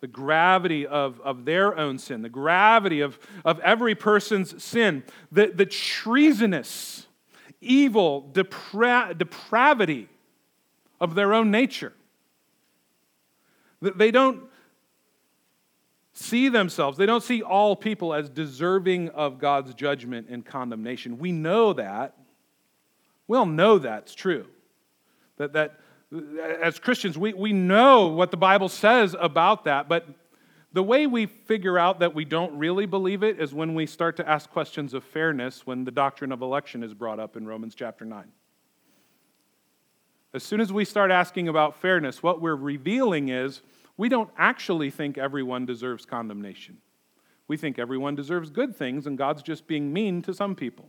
the 0.00 0.06
gravity 0.06 0.86
of, 0.86 1.20
of 1.20 1.44
their 1.44 1.76
own 1.76 1.98
sin, 1.98 2.22
the 2.22 2.28
gravity 2.28 3.00
of, 3.00 3.18
of 3.44 3.60
every 3.60 3.94
person's 3.94 4.62
sin, 4.62 5.04
the, 5.30 5.48
the 5.54 5.66
treasonous, 5.66 7.06
evil 7.60 8.30
depra- 8.32 9.16
depravity 9.16 10.08
of 11.00 11.14
their 11.14 11.34
own 11.34 11.50
nature. 11.50 11.92
They 13.80 14.10
don't 14.10 14.44
see 16.18 16.48
themselves, 16.48 16.98
they 16.98 17.06
don't 17.06 17.22
see 17.22 17.42
all 17.42 17.76
people 17.76 18.12
as 18.12 18.28
deserving 18.28 19.10
of 19.10 19.38
God's 19.38 19.72
judgment 19.74 20.28
and 20.28 20.44
condemnation. 20.44 21.18
We 21.18 21.32
know 21.32 21.72
that. 21.74 22.16
We 23.26 23.36
all 23.36 23.46
know 23.46 23.78
that's 23.78 24.14
true. 24.14 24.46
That, 25.36 25.52
that 25.52 25.78
as 26.60 26.78
Christians, 26.78 27.16
we, 27.16 27.34
we 27.34 27.52
know 27.52 28.08
what 28.08 28.30
the 28.30 28.36
Bible 28.36 28.68
says 28.68 29.14
about 29.18 29.64
that, 29.64 29.88
but 29.88 30.06
the 30.72 30.82
way 30.82 31.06
we 31.06 31.26
figure 31.26 31.78
out 31.78 32.00
that 32.00 32.14
we 32.14 32.24
don't 32.24 32.58
really 32.58 32.86
believe 32.86 33.22
it 33.22 33.40
is 33.40 33.54
when 33.54 33.74
we 33.74 33.86
start 33.86 34.16
to 34.16 34.28
ask 34.28 34.50
questions 34.50 34.94
of 34.94 35.04
fairness 35.04 35.66
when 35.66 35.84
the 35.84 35.90
doctrine 35.90 36.32
of 36.32 36.42
election 36.42 36.82
is 36.82 36.92
brought 36.94 37.20
up 37.20 37.36
in 37.36 37.46
Romans 37.46 37.74
chapter 37.74 38.04
9. 38.04 38.24
As 40.34 40.42
soon 40.42 40.60
as 40.60 40.72
we 40.72 40.84
start 40.84 41.10
asking 41.10 41.48
about 41.48 41.80
fairness, 41.80 42.22
what 42.22 42.42
we're 42.42 42.56
revealing 42.56 43.28
is 43.28 43.62
we 43.98 44.08
don't 44.08 44.30
actually 44.38 44.90
think 44.90 45.18
everyone 45.18 45.66
deserves 45.66 46.06
condemnation. 46.06 46.78
We 47.48 47.58
think 47.58 47.78
everyone 47.78 48.14
deserves 48.14 48.48
good 48.48 48.74
things, 48.74 49.06
and 49.06 49.18
God's 49.18 49.42
just 49.42 49.66
being 49.66 49.92
mean 49.92 50.22
to 50.22 50.32
some 50.32 50.54
people. 50.54 50.88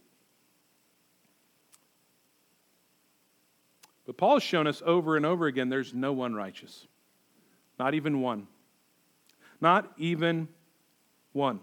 But 4.06 4.17
Paul 4.17 4.36
has 4.36 4.43
shown 4.43 4.67
us 4.67 4.82
over 4.86 5.17
and 5.17 5.26
over 5.26 5.48
again 5.48 5.69
there's 5.69 5.93
no 5.93 6.13
one 6.13 6.34
righteous, 6.34 6.88
not 7.78 7.93
even 7.93 8.22
one. 8.22 8.48
Not 9.62 9.91
even 9.98 10.48
one. 11.34 11.60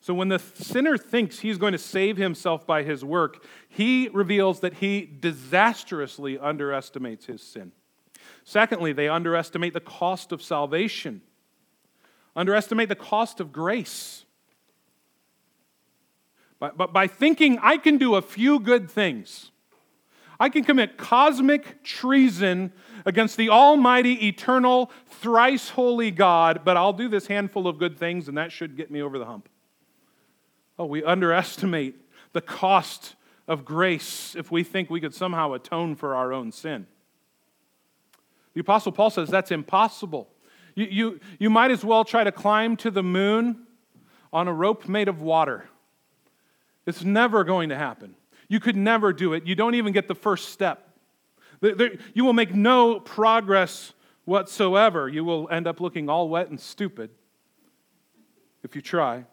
So 0.00 0.14
when 0.14 0.28
the 0.28 0.38
sinner 0.38 0.96
thinks 0.96 1.40
he's 1.40 1.58
going 1.58 1.72
to 1.72 1.78
save 1.78 2.16
himself 2.16 2.66
by 2.66 2.82
his 2.82 3.04
work, 3.04 3.44
he 3.68 4.08
reveals 4.08 4.60
that 4.60 4.74
he 4.74 5.02
disastrously 5.02 6.38
underestimates 6.38 7.26
his 7.26 7.42
sin. 7.42 7.72
Secondly, 8.48 8.94
they 8.94 9.10
underestimate 9.10 9.74
the 9.74 9.80
cost 9.80 10.32
of 10.32 10.40
salvation, 10.40 11.20
underestimate 12.34 12.88
the 12.88 12.94
cost 12.94 13.40
of 13.40 13.52
grace. 13.52 14.24
But, 16.58 16.78
but 16.78 16.90
by 16.90 17.08
thinking 17.08 17.58
I 17.60 17.76
can 17.76 17.98
do 17.98 18.14
a 18.14 18.22
few 18.22 18.58
good 18.58 18.90
things, 18.90 19.50
I 20.40 20.48
can 20.48 20.64
commit 20.64 20.96
cosmic 20.96 21.84
treason 21.84 22.72
against 23.04 23.36
the 23.36 23.50
almighty, 23.50 24.26
eternal, 24.26 24.90
thrice 25.04 25.68
holy 25.68 26.10
God, 26.10 26.62
but 26.64 26.78
I'll 26.78 26.94
do 26.94 27.10
this 27.10 27.26
handful 27.26 27.68
of 27.68 27.76
good 27.76 27.98
things 27.98 28.28
and 28.28 28.38
that 28.38 28.50
should 28.50 28.78
get 28.78 28.90
me 28.90 29.02
over 29.02 29.18
the 29.18 29.26
hump. 29.26 29.50
Oh, 30.78 30.86
we 30.86 31.04
underestimate 31.04 31.96
the 32.32 32.40
cost 32.40 33.14
of 33.46 33.66
grace 33.66 34.34
if 34.34 34.50
we 34.50 34.64
think 34.64 34.88
we 34.88 35.02
could 35.02 35.14
somehow 35.14 35.52
atone 35.52 35.96
for 35.96 36.16
our 36.16 36.32
own 36.32 36.50
sin. 36.50 36.86
The 38.58 38.62
Apostle 38.62 38.90
Paul 38.90 39.10
says 39.10 39.28
that's 39.28 39.52
impossible. 39.52 40.28
You, 40.74 40.86
you, 40.86 41.20
you 41.38 41.48
might 41.48 41.70
as 41.70 41.84
well 41.84 42.04
try 42.04 42.24
to 42.24 42.32
climb 42.32 42.76
to 42.78 42.90
the 42.90 43.04
moon 43.04 43.68
on 44.32 44.48
a 44.48 44.52
rope 44.52 44.88
made 44.88 45.06
of 45.06 45.22
water. 45.22 45.68
It's 46.84 47.04
never 47.04 47.44
going 47.44 47.68
to 47.68 47.76
happen. 47.76 48.16
You 48.48 48.58
could 48.58 48.74
never 48.74 49.12
do 49.12 49.32
it. 49.32 49.46
You 49.46 49.54
don't 49.54 49.76
even 49.76 49.92
get 49.92 50.08
the 50.08 50.16
first 50.16 50.48
step. 50.48 50.88
You 51.62 52.24
will 52.24 52.32
make 52.32 52.52
no 52.52 52.98
progress 52.98 53.92
whatsoever. 54.24 55.08
You 55.08 55.22
will 55.22 55.48
end 55.50 55.68
up 55.68 55.80
looking 55.80 56.08
all 56.08 56.28
wet 56.28 56.48
and 56.48 56.58
stupid 56.58 57.10
if 58.64 58.74
you 58.74 58.82
try. 58.82 59.24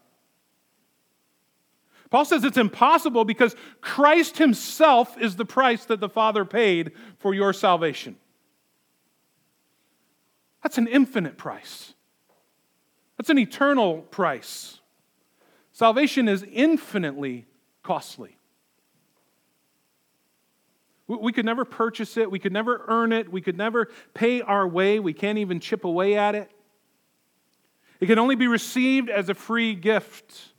Paul 2.12 2.26
says 2.26 2.44
it's 2.44 2.60
impossible 2.60 3.26
because 3.26 3.56
Christ 3.82 4.38
himself 4.38 5.18
is 5.18 5.36
the 5.36 5.46
price 5.46 5.86
that 5.86 6.00
the 6.00 6.10
Father 6.10 6.46
paid 6.46 6.92
for 7.18 7.34
your 7.34 7.54
salvation. 7.54 8.18
That's 10.66 10.80
an 10.80 10.88
infinite 10.88 11.38
price, 11.38 11.94
that's 13.18 13.30
an 13.30 13.38
eternal 13.38 14.00
price. 14.02 14.80
Salvation 15.74 16.28
is 16.28 16.44
infinitely 16.52 17.46
costly. 17.84 18.40
We 21.06 21.32
could 21.34 21.46
never 21.46 21.66
purchase 21.66 22.18
it. 22.18 22.32
We 22.32 22.40
could 22.40 22.52
never 22.52 22.84
earn 22.88 23.12
it. 23.12 23.32
We 23.32 23.42
could 23.42 23.58
never 23.58 23.90
pay 24.16 24.42
our 24.42 24.68
way. 24.68 24.98
We 25.00 25.14
can't 25.14 25.38
even 25.38 25.60
chip 25.60 25.86
away 25.86 26.18
at 26.18 26.34
it. 26.34 26.50
It 28.00 28.08
can 28.08 28.18
only 28.18 28.36
be 28.36 28.48
received 28.48 29.12
as 29.12 29.30
a 29.30 29.36
free 29.36 29.76
gift. 29.76 30.54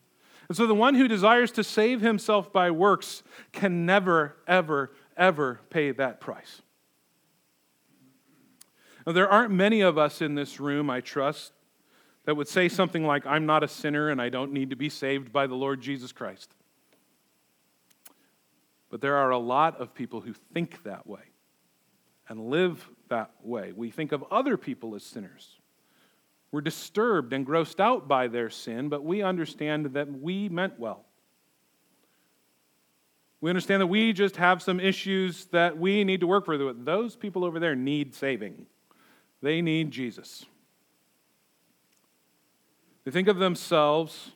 And 0.47 0.57
so 0.57 0.69
the 0.69 0.75
one 0.75 0.95
who 0.95 1.09
desires 1.09 1.51
to 1.53 1.65
save 1.65 2.01
himself 2.01 2.53
by 2.53 2.71
works 2.71 3.25
can 3.51 3.87
never, 3.87 4.37
ever, 4.47 4.93
ever 5.17 5.63
pay 5.69 5.91
that 5.91 6.21
price. 6.21 6.63
Now, 9.07 9.13
there 9.13 9.29
aren't 9.29 9.53
many 9.53 9.83
of 9.83 9.97
us 9.97 10.21
in 10.21 10.35
this 10.35 10.59
room, 10.59 10.91
I 10.91 11.01
trust, 11.01 11.53
that 12.25 12.37
would 12.37 12.49
say 12.49 12.69
something 12.69 13.05
like, 13.05 13.25
I'm 13.25 13.47
not 13.47 13.63
a 13.63 13.69
sinner 13.69 14.09
and 14.09 14.21
I 14.21 14.29
don't 14.29 14.53
need 14.53 14.71
to 14.71 14.77
be 14.77 14.89
saved 14.89 15.33
by 15.33 15.47
the 15.47 15.55
Lord 15.55 15.81
Jesus 15.81 16.11
Christ. 16.11 16.53
But 18.91 19.01
there 19.01 19.17
are 19.17 19.31
a 19.31 19.39
lot 19.39 19.81
of 19.81 19.95
people 19.95 20.21
who 20.21 20.35
think 20.53 20.83
that 20.83 21.07
way 21.07 21.21
and 22.29 22.51
live 22.51 22.89
that 23.09 23.31
way. 23.43 23.73
We 23.73 23.91
think 23.91 24.11
of 24.11 24.25
other 24.31 24.57
people 24.57 24.97
as 24.97 25.05
sinners. 25.05 25.61
We're 26.51 26.61
disturbed 26.61 27.33
and 27.33 27.47
grossed 27.47 27.79
out 27.79 28.09
by 28.09 28.27
their 28.27 28.51
sin, 28.51 28.89
but 28.89 29.05
we 29.05 29.23
understand 29.23 29.87
that 29.95 30.11
we 30.11 30.49
meant 30.49 30.79
well. 30.81 31.05
We 33.41 33.51
understand 33.51 33.83
that 33.83 33.89
we 33.89 34.13
just 34.13 34.37
have 34.37 34.63
some 34.63 34.81
issues 34.81 35.47
that 35.47 35.79
we 35.79 36.03
need 36.03 36.21
to 36.21 36.27
work 36.27 36.47
through. 36.47 36.75
Those 36.83 37.15
people 37.15 37.45
over 37.45 37.61
there 37.61 37.77
need 37.77 38.15
saving, 38.15 38.67
they 39.43 39.63
need 39.63 39.91
Jesus. 39.91 40.45
They 43.05 43.11
think 43.11 43.29
of 43.29 43.39
themselves 43.39 44.33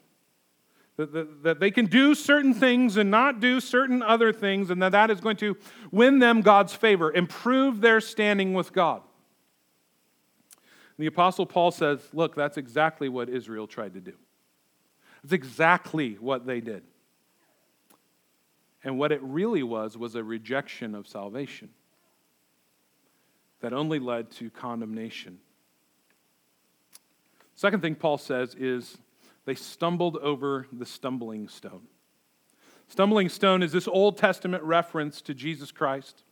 that, 0.96 1.12
that, 1.12 1.42
that, 1.42 1.60
they 1.60 1.70
can 1.70 1.86
do 1.86 2.14
certain 2.14 2.52
things 2.52 2.96
and 2.96 3.10
not 3.10 3.40
do 3.40 3.58
certain 3.58 4.02
other 4.02 4.32
things, 4.32 4.70
and 4.70 4.82
that 4.82 4.92
that 4.92 5.10
is 5.10 5.20
going 5.20 5.36
to 5.38 5.56
win 5.90 6.18
them 6.18 6.42
God's 6.42 6.74
favor, 6.74 7.12
improve 7.12 7.80
their 7.80 8.00
standing 8.00 8.52
with 8.52 8.72
God. 8.72 9.02
And 10.56 11.02
the 11.02 11.06
Apostle 11.06 11.46
Paul 11.46 11.70
says, 11.70 12.00
Look, 12.12 12.36
that's 12.36 12.58
exactly 12.58 13.08
what 13.08 13.28
Israel 13.28 13.66
tried 13.66 13.94
to 13.94 14.00
do. 14.00 14.12
That's 15.22 15.32
exactly 15.32 16.14
what 16.20 16.46
they 16.46 16.60
did. 16.60 16.82
And 18.84 18.98
what 18.98 19.10
it 19.10 19.22
really 19.22 19.62
was 19.62 19.96
was 19.96 20.14
a 20.14 20.22
rejection 20.22 20.94
of 20.94 21.06
salvation 21.06 21.70
that 23.60 23.72
only 23.72 23.98
led 23.98 24.30
to 24.32 24.50
condemnation. 24.50 25.38
Second 27.54 27.82
thing 27.82 27.94
Paul 27.94 28.18
says 28.18 28.54
is 28.54 28.98
they 29.44 29.54
stumbled 29.54 30.16
over 30.16 30.66
the 30.72 30.86
stumbling 30.86 31.48
stone. 31.48 31.82
Stumbling 32.88 33.28
stone 33.28 33.62
is 33.62 33.72
this 33.72 33.86
Old 33.86 34.16
Testament 34.16 34.62
reference 34.62 35.20
to 35.22 35.34
Jesus 35.34 35.70
Christ. 35.70 36.24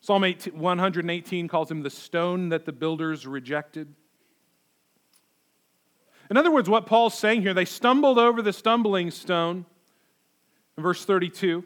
Psalm 0.00 0.22
118 0.22 1.48
calls 1.48 1.70
him 1.70 1.82
the 1.82 1.90
stone 1.90 2.48
that 2.48 2.64
the 2.64 2.72
builders 2.72 3.26
rejected. 3.26 3.94
In 6.30 6.36
other 6.36 6.50
words, 6.50 6.68
what 6.68 6.86
Paul's 6.86 7.18
saying 7.18 7.42
here, 7.42 7.54
they 7.54 7.64
stumbled 7.64 8.18
over 8.18 8.42
the 8.42 8.52
stumbling 8.52 9.10
stone 9.10 9.66
in 10.76 10.82
verse 10.82 11.04
32 11.04 11.64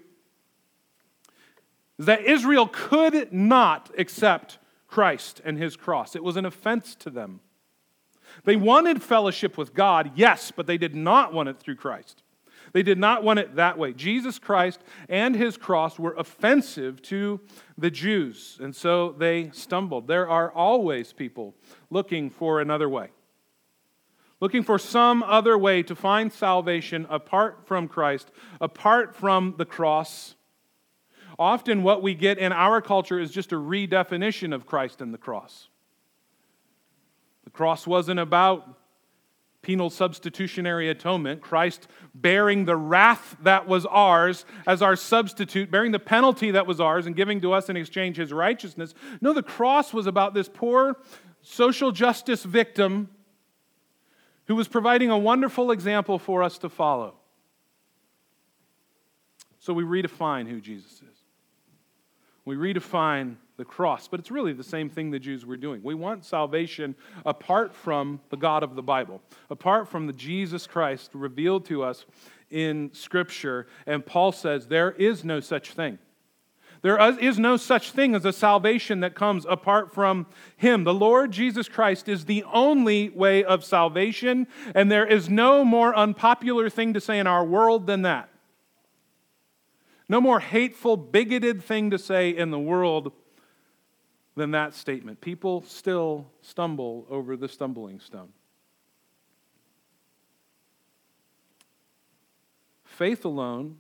is 1.99 2.07
that 2.07 2.25
Israel 2.25 2.69
could 2.71 3.33
not 3.33 3.91
accept 3.99 4.59
Christ 4.87 5.41
and 5.45 5.59
his 5.59 5.77
cross. 5.77 6.15
It 6.15 6.23
was 6.25 6.37
an 6.37 6.47
offense 6.47 6.95
to 6.97 7.11
them. 7.11 7.41
They 8.45 8.57
wanted 8.57 9.03
fellowship 9.03 9.57
with 9.57 9.75
God, 9.75 10.13
yes, 10.15 10.53
but 10.55 10.67
they 10.67 10.79
did 10.79 10.95
not 10.95 11.33
want 11.33 11.49
it 11.49 11.59
through 11.59 11.77
Christ. 11.77 12.23
They 12.73 12.83
did 12.83 12.99
not 12.99 13.23
want 13.23 13.39
it 13.39 13.57
that 13.57 13.79
way. 13.79 13.93
Jesus 13.93 14.39
Christ 14.39 14.81
and 15.09 15.35
his 15.35 15.57
cross 15.57 15.99
were 15.99 16.15
offensive 16.15 17.01
to 17.03 17.41
the 17.79 17.91
Jews, 17.91 18.59
and 18.61 18.75
so 18.75 19.13
they 19.13 19.51
stumbled. 19.53 20.07
There 20.07 20.29
are 20.29 20.53
always 20.53 21.13
people 21.13 21.55
looking 21.91 22.29
for 22.29 22.61
another 22.61 22.89
way, 22.89 23.11
looking 24.41 24.63
for 24.63 24.79
some 24.79 25.23
other 25.23 25.57
way 25.57 25.83
to 25.85 25.95
find 25.95 26.33
salvation 26.33 27.07
apart 27.09 27.67
from 27.67 27.89
Christ, 27.89 28.31
apart 28.61 29.15
from 29.15 29.55
the 29.57 29.65
cross. 29.65 30.35
Often, 31.39 31.83
what 31.83 32.03
we 32.03 32.15
get 32.15 32.39
in 32.39 32.53
our 32.53 32.81
culture 32.81 33.19
is 33.19 33.31
just 33.31 33.53
a 33.53 33.57
redefinition 33.57 34.55
of 34.55 34.67
Christ 34.67 35.01
and 35.01 35.13
the 35.13 35.19
cross. 35.19 35.69
The 37.45 37.51
cross 37.51 37.87
wasn't 37.87 38.21
about 38.21 38.77
penal 39.67 39.91
substitutionary 39.91 40.89
atonement, 40.89 41.41
Christ 41.41 41.89
bearing 42.15 42.67
the 42.67 42.77
wrath 42.77 43.37
that 43.43 43.67
was 43.67 43.85
ours 43.85 44.45
as 44.65 44.81
our 44.81 44.95
substitute, 44.95 45.71
bearing 45.73 45.91
the 45.91 45.99
penalty 45.99 46.53
that 46.53 46.69
was 46.69 46.81
ours 46.81 47.07
and 47.07 47.17
giving 47.17 47.41
to 47.41 47.53
us 47.53 47.69
in 47.69 47.77
exchange 47.77 48.17
his 48.17 48.33
righteousness. 48.33 48.95
No, 49.21 49.33
the 49.33 49.43
cross 49.43 49.93
was 49.93 50.07
about 50.07 50.35
this 50.35 50.49
poor 50.49 50.97
social 51.43 51.91
justice 51.91 52.45
victim 52.45 53.09
who 54.47 54.55
was 54.55 54.69
providing 54.69 55.11
a 55.11 55.19
wonderful 55.19 55.73
example 55.73 56.19
for 56.19 56.45
us 56.45 56.59
to 56.59 56.69
follow. 56.69 57.15
So 59.59 59.73
we 59.73 59.83
redefine 59.83 60.49
who 60.49 60.61
Jesus 60.61 60.93
is. 60.93 61.16
We 62.47 62.55
redefine 62.55 63.37
the 63.57 63.65
cross, 63.65 64.07
but 64.07 64.21
it's 64.21 64.31
really 64.31 64.53
the 64.53 64.63
same 64.63 64.89
thing 64.89 65.11
the 65.11 65.19
Jews 65.19 65.45
were 65.45 65.57
doing. 65.57 65.83
We 65.83 65.95
want 65.95 66.25
salvation 66.25 66.95
apart 67.25 67.75
from 67.75 68.21
the 68.31 68.37
God 68.37 68.63
of 68.63 68.77
the 68.77 68.83
Bible, 68.83 69.21
apart 69.51 69.89
from 69.89 70.07
the 70.07 70.13
Jesus 70.13 70.67
Christ 70.67 71.11
revealed 71.13 71.65
to 71.67 71.83
us 71.83 72.07
in 72.49 72.91
Scripture. 72.95 73.67
And 73.87 74.07
Paul 74.07 74.31
says 74.31 74.69
there 74.69 74.93
is 74.93 75.25
no 75.25 75.41
such 75.41 75.73
thing. 75.73 75.99
There 76.83 77.19
is 77.19 77.37
no 77.37 77.57
such 77.57 77.91
thing 77.91 78.15
as 78.15 78.25
a 78.25 78.33
salvation 78.33 79.01
that 79.01 79.17
comes 79.17 79.45
apart 79.49 79.93
from 79.93 80.27
Him. 80.57 80.85
The 80.85 80.95
Lord 80.95 81.33
Jesus 81.33 81.69
Christ 81.69 82.09
is 82.09 82.27
the 82.27 82.45
only 82.53 83.09
way 83.09 83.43
of 83.43 83.65
salvation, 83.65 84.47
and 84.73 84.93
there 84.93 85.07
is 85.07 85.29
no 85.29 85.65
more 85.65 85.97
unpopular 85.97 86.71
thing 86.71 86.95
to 86.95 87.01
say 87.01 87.19
in 87.19 87.27
our 87.27 87.45
world 87.45 87.89
than 87.89 88.03
that. 88.03 88.29
No 90.09 90.21
more 90.21 90.41
hateful, 90.41 90.97
bigoted 90.97 91.63
thing 91.63 91.91
to 91.91 91.99
say 91.99 92.31
in 92.31 92.51
the 92.51 92.59
world 92.59 93.13
than 94.37 94.53
that 94.53 94.75
statement. 94.75 95.21
People 95.21 95.63
still 95.63 96.27
stumble 96.43 97.07
over 97.11 97.37
the 97.37 97.49
stumbling 97.49 97.99
stone. 98.01 98.29
Faith 102.85 103.25
alone 103.25 103.79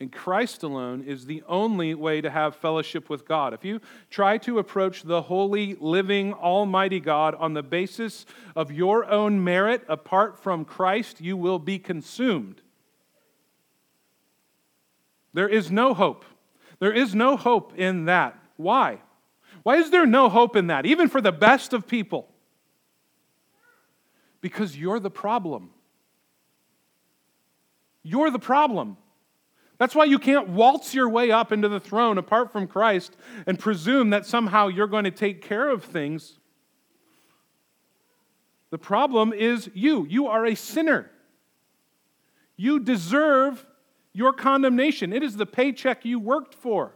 in 0.00 0.08
Christ 0.08 0.64
alone 0.64 1.02
is 1.04 1.26
the 1.26 1.42
only 1.46 1.94
way 1.94 2.20
to 2.20 2.28
have 2.28 2.56
fellowship 2.56 3.08
with 3.08 3.26
God. 3.26 3.54
If 3.54 3.64
you 3.64 3.80
try 4.10 4.38
to 4.38 4.58
approach 4.58 5.02
the 5.02 5.22
holy, 5.22 5.76
living, 5.78 6.34
almighty 6.34 6.98
God 6.98 7.36
on 7.36 7.54
the 7.54 7.62
basis 7.62 8.26
of 8.56 8.72
your 8.72 9.08
own 9.08 9.42
merit 9.44 9.84
apart 9.88 10.38
from 10.38 10.64
Christ, 10.64 11.20
you 11.20 11.36
will 11.36 11.60
be 11.60 11.78
consumed. 11.78 12.60
There 15.34 15.48
is 15.48 15.70
no 15.70 15.92
hope. 15.92 16.24
There 16.78 16.92
is 16.92 17.14
no 17.14 17.36
hope 17.36 17.76
in 17.76 18.06
that. 18.06 18.38
Why? 18.56 19.00
Why 19.64 19.76
is 19.76 19.90
there 19.90 20.06
no 20.06 20.28
hope 20.28 20.56
in 20.56 20.68
that, 20.68 20.86
even 20.86 21.08
for 21.08 21.20
the 21.20 21.32
best 21.32 21.72
of 21.72 21.86
people? 21.86 22.28
Because 24.40 24.76
you're 24.76 25.00
the 25.00 25.10
problem. 25.10 25.70
You're 28.02 28.30
the 28.30 28.38
problem. 28.38 28.96
That's 29.78 29.94
why 29.94 30.04
you 30.04 30.18
can't 30.18 30.50
waltz 30.50 30.94
your 30.94 31.08
way 31.08 31.30
up 31.30 31.50
into 31.50 31.68
the 31.68 31.80
throne 31.80 32.16
apart 32.18 32.52
from 32.52 32.68
Christ 32.68 33.16
and 33.46 33.58
presume 33.58 34.10
that 34.10 34.26
somehow 34.26 34.68
you're 34.68 34.86
going 34.86 35.04
to 35.04 35.10
take 35.10 35.42
care 35.42 35.68
of 35.68 35.82
things. 35.82 36.38
The 38.70 38.78
problem 38.78 39.32
is 39.32 39.70
you. 39.74 40.06
You 40.08 40.28
are 40.28 40.46
a 40.46 40.54
sinner. 40.54 41.10
You 42.56 42.78
deserve 42.78 43.66
your 44.14 44.32
condemnation. 44.32 45.12
It 45.12 45.22
is 45.22 45.36
the 45.36 45.44
paycheck 45.44 46.04
you 46.04 46.18
worked 46.18 46.54
for. 46.54 46.94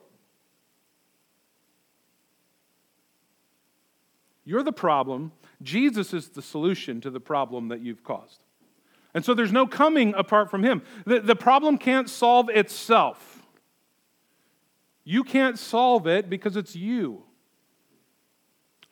You're 4.45 4.63
the 4.63 4.73
problem. 4.73 5.33
Jesus 5.61 6.15
is 6.15 6.29
the 6.31 6.41
solution 6.41 7.03
to 7.03 7.11
the 7.11 7.21
problem 7.21 7.69
that 7.69 7.81
you've 7.81 8.03
caused. 8.03 8.43
And 9.13 9.25
so 9.25 9.35
there's 9.35 9.53
no 9.53 9.67
coming 9.67 10.15
apart 10.17 10.51
from 10.51 10.63
Him. 10.63 10.83
The, 11.05 11.21
the 11.21 11.37
problem 11.37 11.77
can't 11.77 12.09
solve 12.09 12.49
itself. 12.49 13.43
You 15.05 15.25
can't 15.25 15.59
solve 15.59 16.07
it 16.07 16.31
because 16.31 16.57
it's 16.57 16.77
you. 16.77 17.25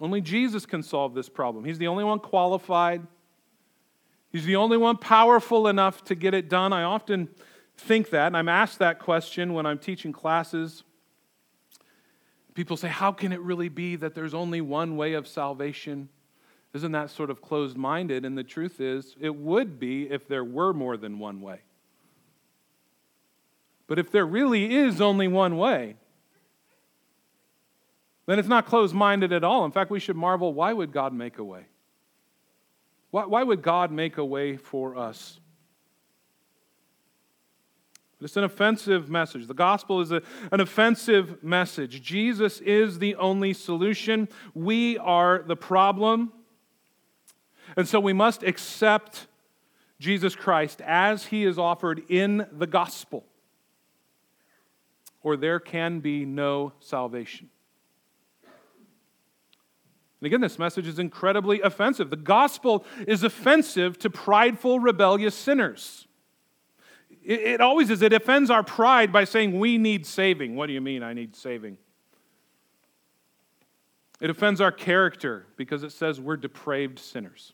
Only 0.01 0.21
Jesus 0.21 0.67
can 0.67 0.83
solve 0.83 1.15
this 1.15 1.29
problem. 1.29 1.65
He's 1.65 1.79
the 1.79 1.87
only 1.87 2.05
one 2.05 2.19
qualified, 2.19 3.07
He's 4.31 4.45
the 4.45 4.57
only 4.57 4.77
one 4.77 4.99
powerful 4.99 5.69
enough 5.69 6.05
to 6.05 6.15
get 6.15 6.35
it 6.35 6.51
done. 6.51 6.73
I 6.75 6.83
often 6.83 7.29
think 7.77 8.11
that, 8.11 8.29
and 8.29 8.37
I'm 8.37 8.49
asked 8.49 8.79
that 8.79 8.99
question 8.99 9.55
when 9.55 9.67
I'm 9.67 9.79
teaching 9.79 10.13
classes. 10.13 10.83
People 12.55 12.77
say, 12.77 12.89
How 12.89 13.13
can 13.13 13.33
it 13.33 13.41
really 13.41 13.69
be 13.69 13.97
that 13.97 14.15
there's 14.15 14.35
only 14.35 14.61
one 14.61 14.97
way 14.97 15.13
of 15.13 15.29
salvation? 15.29 16.09
Isn't 16.75 16.93
that 16.93 17.11
sort 17.11 17.31
of 17.31 17.41
closed 17.41 17.77
minded? 17.77 18.25
And 18.25 18.37
the 18.37 18.45
truth 18.45 18.81
is, 18.81 19.17
it 19.21 19.35
would 19.35 19.79
be 19.79 20.11
if 20.11 20.29
there 20.29 20.45
were 20.45 20.73
more 20.73 20.97
than 20.97 21.19
one 21.19 21.41
way. 21.41 21.61
But 23.87 23.99
if 23.99 24.11
there 24.11 24.27
really 24.27 24.75
is 24.75 25.01
only 25.01 25.29
one 25.29 25.57
way, 25.57 25.97
then 28.27 28.39
it's 28.39 28.49
not 28.49 28.67
closed 28.67 28.95
minded 28.95 29.33
at 29.33 29.45
all. 29.45 29.65
In 29.65 29.71
fact, 29.71 29.91
we 29.91 30.01
should 30.01 30.17
marvel 30.17 30.53
why 30.53 30.73
would 30.73 30.93
God 30.93 31.15
make 31.15 31.39
a 31.39 31.45
way? 31.45 31.67
Why, 33.11 33.25
why 33.25 33.43
would 33.43 33.63
God 33.63 33.93
make 33.93 34.19
a 34.19 34.25
way 34.25 34.57
for 34.57 34.97
us? 34.97 35.39
It's 38.21 38.37
an 38.37 38.45
offensive 38.45 39.11
message. 39.11 39.47
The 39.47 39.55
gospel 39.55 40.01
is 40.01 40.11
a, 40.11 40.23
an 40.51 40.61
offensive 40.61 41.43
message. 41.43 42.01
Jesus 42.01 42.61
is 42.63 42.99
the 42.99 43.15
only 43.17 43.53
solution. 43.53 44.29
We 44.55 44.97
are 44.99 45.43
the 45.47 45.57
problem. 45.57 46.33
And 47.77 47.87
so 47.87 48.01
we 48.01 48.15
must 48.15 48.43
accept 48.43 49.27
Jesus 49.99 50.35
Christ 50.35 50.81
as 50.81 51.27
he 51.27 51.45
is 51.45 51.59
offered 51.59 52.03
in 52.09 52.47
the 52.53 52.67
gospel, 52.67 53.25
or 55.23 55.37
there 55.37 55.61
can 55.61 56.01
be 56.01 56.25
no 56.25 56.73
salvation. 56.81 57.51
And 60.21 60.27
again, 60.27 60.41
this 60.41 60.59
message 60.59 60.87
is 60.87 60.99
incredibly 60.99 61.61
offensive. 61.61 62.09
The 62.09 62.17
gospel 62.17 62.87
is 63.07 63.23
offensive 63.23 63.99
to 63.99 64.09
prideful, 64.09 64.81
rebellious 64.81 65.35
sinners. 65.35 66.06
It, 67.27 67.41
it 67.41 67.61
always 67.61 67.91
is. 67.91 68.01
It 68.01 68.13
offends 68.13 68.51
our 68.51 68.63
pride 68.63 69.13
by 69.13 69.25
saying 69.25 69.59
we 69.59 69.77
need 69.77 70.07
saving. 70.07 70.55
What 70.55 70.69
do 70.69 70.73
you 70.73 70.81
mean, 70.81 71.03
I 71.03 71.13
need 71.13 71.35
saving? 71.35 71.77
It 74.21 74.31
offends 74.31 74.61
our 74.61 74.73
character 74.73 75.47
because 75.57 75.83
it 75.83 75.93
says 75.93 76.21
we're 76.21 76.39
depraved 76.39 76.99
sinners. 76.99 77.53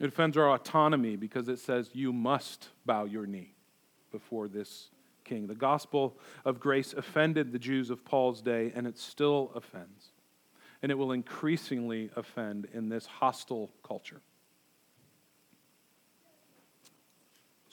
It 0.00 0.08
offends 0.08 0.36
our 0.36 0.52
autonomy 0.52 1.16
because 1.16 1.48
it 1.48 1.58
says 1.58 1.90
you 1.92 2.12
must 2.12 2.68
bow 2.86 3.04
your 3.04 3.26
knee 3.26 3.54
before 4.10 4.48
this 4.48 4.90
king. 5.24 5.46
The 5.46 5.54
gospel 5.54 6.16
of 6.44 6.58
grace 6.58 6.94
offended 6.94 7.52
the 7.52 7.58
Jews 7.58 7.90
of 7.90 8.04
Paul's 8.04 8.40
day, 8.40 8.72
and 8.74 8.86
it 8.86 8.96
still 8.96 9.52
offends. 9.54 10.12
And 10.82 10.90
it 10.90 10.94
will 10.94 11.12
increasingly 11.12 12.10
offend 12.16 12.68
in 12.72 12.88
this 12.88 13.06
hostile 13.06 13.70
culture. 13.82 14.22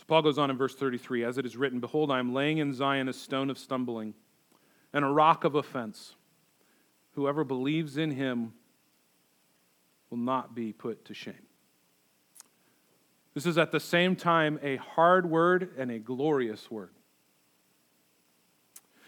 Paul 0.07 0.21
goes 0.21 0.37
on 0.37 0.49
in 0.49 0.57
verse 0.57 0.75
33 0.75 1.23
As 1.23 1.37
it 1.37 1.45
is 1.45 1.57
written, 1.57 1.79
Behold, 1.79 2.11
I 2.11 2.19
am 2.19 2.33
laying 2.33 2.59
in 2.59 2.73
Zion 2.73 3.09
a 3.09 3.13
stone 3.13 3.49
of 3.49 3.57
stumbling 3.57 4.13
and 4.93 5.03
a 5.03 5.09
rock 5.09 5.43
of 5.43 5.55
offense. 5.55 6.15
Whoever 7.11 7.43
believes 7.43 7.97
in 7.97 8.11
him 8.11 8.53
will 10.09 10.17
not 10.17 10.53
be 10.53 10.73
put 10.73 11.05
to 11.05 11.13
shame. 11.13 11.33
This 13.33 13.45
is 13.45 13.57
at 13.57 13.71
the 13.71 13.79
same 13.79 14.15
time 14.15 14.59
a 14.61 14.77
hard 14.77 15.29
word 15.29 15.71
and 15.77 15.91
a 15.91 15.99
glorious 15.99 16.69
word. 16.71 16.91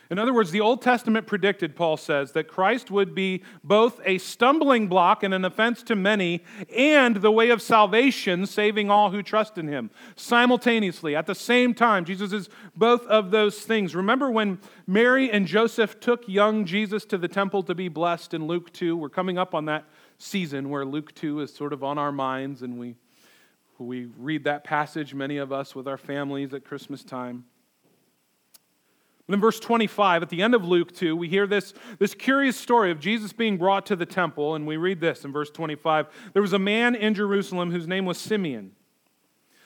In 0.09 0.19
other 0.19 0.33
words, 0.33 0.51
the 0.51 0.61
Old 0.61 0.81
Testament 0.81 1.27
predicted, 1.27 1.75
Paul 1.75 1.97
says, 1.97 2.31
that 2.31 2.47
Christ 2.47 2.89
would 2.89 3.13
be 3.13 3.43
both 3.63 3.99
a 4.05 4.17
stumbling 4.19 4.87
block 4.87 5.21
and 5.21 5.33
an 5.33 5.43
offense 5.43 5.83
to 5.83 5.95
many, 5.95 6.43
and 6.73 7.17
the 7.17 7.31
way 7.31 7.49
of 7.49 7.61
salvation, 7.61 8.45
saving 8.45 8.89
all 8.89 9.11
who 9.11 9.21
trust 9.21 9.57
in 9.57 9.67
him. 9.67 9.89
Simultaneously, 10.15 11.15
at 11.15 11.27
the 11.27 11.35
same 11.35 11.73
time, 11.73 12.05
Jesus 12.05 12.31
is 12.31 12.49
both 12.75 13.05
of 13.07 13.31
those 13.31 13.59
things. 13.59 13.95
Remember 13.95 14.31
when 14.31 14.59
Mary 14.85 15.29
and 15.29 15.45
Joseph 15.45 15.99
took 15.99 16.27
young 16.27 16.65
Jesus 16.65 17.03
to 17.05 17.17
the 17.17 17.27
temple 17.27 17.63
to 17.63 17.75
be 17.75 17.89
blessed 17.89 18.33
in 18.33 18.47
Luke 18.47 18.71
2? 18.71 18.95
We're 18.95 19.09
coming 19.09 19.37
up 19.37 19.53
on 19.53 19.65
that 19.65 19.85
season 20.17 20.69
where 20.69 20.85
Luke 20.85 21.13
2 21.15 21.41
is 21.41 21.53
sort 21.53 21.73
of 21.73 21.83
on 21.83 21.97
our 21.97 22.13
minds, 22.13 22.61
and 22.61 22.79
we, 22.79 22.95
we 23.77 24.05
read 24.17 24.45
that 24.45 24.63
passage, 24.63 25.13
many 25.13 25.35
of 25.35 25.51
us, 25.51 25.75
with 25.75 25.87
our 25.87 25.97
families 25.97 26.53
at 26.53 26.63
Christmas 26.63 27.03
time. 27.03 27.43
But 29.27 29.33
in 29.33 29.41
verse 29.41 29.59
25, 29.59 30.23
at 30.23 30.29
the 30.29 30.41
end 30.41 30.55
of 30.55 30.63
Luke 30.63 30.93
2, 30.93 31.15
we 31.15 31.27
hear 31.27 31.45
this, 31.45 31.73
this 31.99 32.13
curious 32.13 32.55
story 32.55 32.91
of 32.91 32.99
Jesus 33.01 33.33
being 33.33 33.57
brought 33.57 33.85
to 33.87 33.95
the 33.97 34.05
temple, 34.05 34.55
and 34.55 34.65
we 34.65 34.77
read 34.77 35.01
this 35.01 35.25
in 35.25 35.33
verse 35.33 35.51
25. 35.51 36.07
There 36.31 36.41
was 36.41 36.53
a 36.53 36.59
man 36.59 36.95
in 36.95 37.13
Jerusalem 37.13 37.71
whose 37.71 37.87
name 37.87 38.05
was 38.05 38.17
Simeon. 38.17 38.71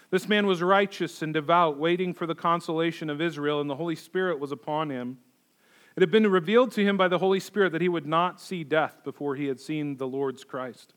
This 0.09 0.27
man 0.27 0.47
was 0.47 0.63
righteous 0.63 1.21
and 1.21 1.31
devout, 1.31 1.77
waiting 1.77 2.13
for 2.13 2.25
the 2.25 2.33
consolation 2.33 3.07
of 3.09 3.21
Israel, 3.21 3.61
and 3.61 3.69
the 3.69 3.75
Holy 3.75 3.95
Spirit 3.95 4.39
was 4.39 4.51
upon 4.51 4.89
him. 4.89 5.19
It 5.95 6.01
had 6.01 6.11
been 6.11 6.29
revealed 6.31 6.71
to 6.71 6.83
him 6.83 6.97
by 6.97 7.07
the 7.07 7.19
Holy 7.19 7.39
Spirit 7.39 7.71
that 7.73 7.81
he 7.81 7.89
would 7.89 8.07
not 8.07 8.41
see 8.41 8.63
death 8.63 9.03
before 9.03 9.35
he 9.35 9.45
had 9.45 9.59
seen 9.59 9.97
the 9.97 10.07
Lord's 10.07 10.43
Christ. 10.43 10.95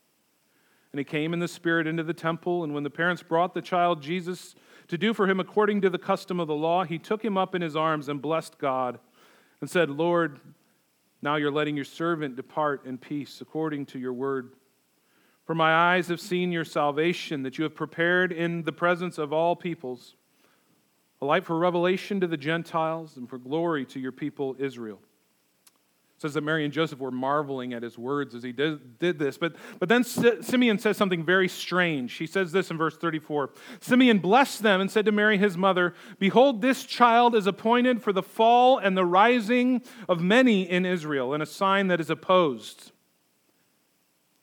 And 0.91 0.99
he 0.99 1.05
came 1.05 1.35
in 1.35 1.41
the 1.41 1.49
Spirit 1.49 1.87
into 1.87 2.03
the 2.03 2.15
temple, 2.15 2.65
and 2.65 2.73
when 2.73 2.83
the 2.83 2.91
parents 2.91 3.23
brought 3.23 3.53
the 3.53 3.61
child 3.61 4.01
Jesus 4.01 4.55
to 4.89 4.99
do 4.99 5.15
for 5.15 5.29
him 5.29 5.41
according 5.41 5.81
to 5.83 5.91
the 5.91 5.99
custom 5.99 6.41
of 6.41 6.49
the 6.49 6.55
law, 6.55 6.85
he 6.85 6.99
took 6.99 7.25
him 7.25 7.37
up 7.37 7.55
in 7.55 7.63
his 7.63 7.77
arms 7.77 8.09
and 8.09 8.21
blessed 8.21 8.59
God 8.59 8.99
and 9.61 9.71
said, 9.71 9.91
Lord, 9.91 10.41
now 11.23 11.37
you're 11.37 11.51
letting 11.51 11.77
your 11.77 11.87
servant 11.87 12.37
depart 12.37 12.85
in 12.85 12.99
peace 12.99 13.41
according 13.41 13.87
to 13.87 13.99
your 13.99 14.13
word. 14.13 14.53
For 15.47 15.55
my 15.55 15.75
eyes 15.75 16.09
have 16.09 16.21
seen 16.21 16.53
your 16.53 16.65
salvation 16.65 17.43
that 17.43 17.59
you 17.59 17.65
have 17.65 17.75
prepared 17.75 18.33
in 18.33 18.63
the 18.63 18.73
presence 18.73 19.19
of 19.19 19.33
all 19.33 19.57
peoples, 19.57 20.17
a 21.21 21.25
light 21.25 21.45
for 21.45 21.59
revelation 21.59 22.21
to 22.21 22.27
the 22.27 22.37
Gentiles 22.37 23.17
and 23.17 23.29
for 23.29 23.39
glory 23.39 23.85
to 23.87 24.01
your 24.01 24.13
people 24.13 24.57
Israel. 24.59 25.01
Says 26.19 26.35
that 26.35 26.43
Mary 26.43 26.65
and 26.65 26.73
Joseph 26.73 27.01
were 27.01 27.11
marveling 27.11 27.75
at 27.75 27.83
his 27.83 27.99
words 27.99 28.35
as 28.35 28.43
he 28.43 28.53
did, 28.53 28.99
did 28.99 29.19
this. 29.19 29.37
But, 29.37 29.57
but 29.81 29.89
then 29.89 30.05
Simeon 30.05 30.79
says 30.79 30.97
something 30.97 31.25
very 31.25 31.49
strange. 31.49 32.15
He 32.15 32.27
says 32.27 32.53
this 32.53 32.71
in 32.71 32.79
verse 32.79 32.97
34 32.97 33.51
Simeon 33.81 34.19
blessed 34.19 34.63
them 34.63 34.81
and 34.81 34.91
said 34.91 35.05
to 35.07 35.13
Mary, 35.13 35.39
his 35.39 35.57
mother, 35.57 35.93
Behold, 36.19 36.63
this 36.63 36.85
child 36.85 37.35
is 37.35 37.47
appointed 37.47 38.01
for 38.01 38.13
the 38.13 38.23
fall 38.23 38.79
and 38.79 38.97
the 38.97 39.05
rising 39.05 39.83
of 40.09 40.21
many 40.21 40.63
in 40.63 40.87
Israel, 40.87 41.35
and 41.35 41.43
a 41.43 41.47
sign 41.47 41.89
that 41.89 42.01
is 42.01 42.11
opposed. 42.11 42.93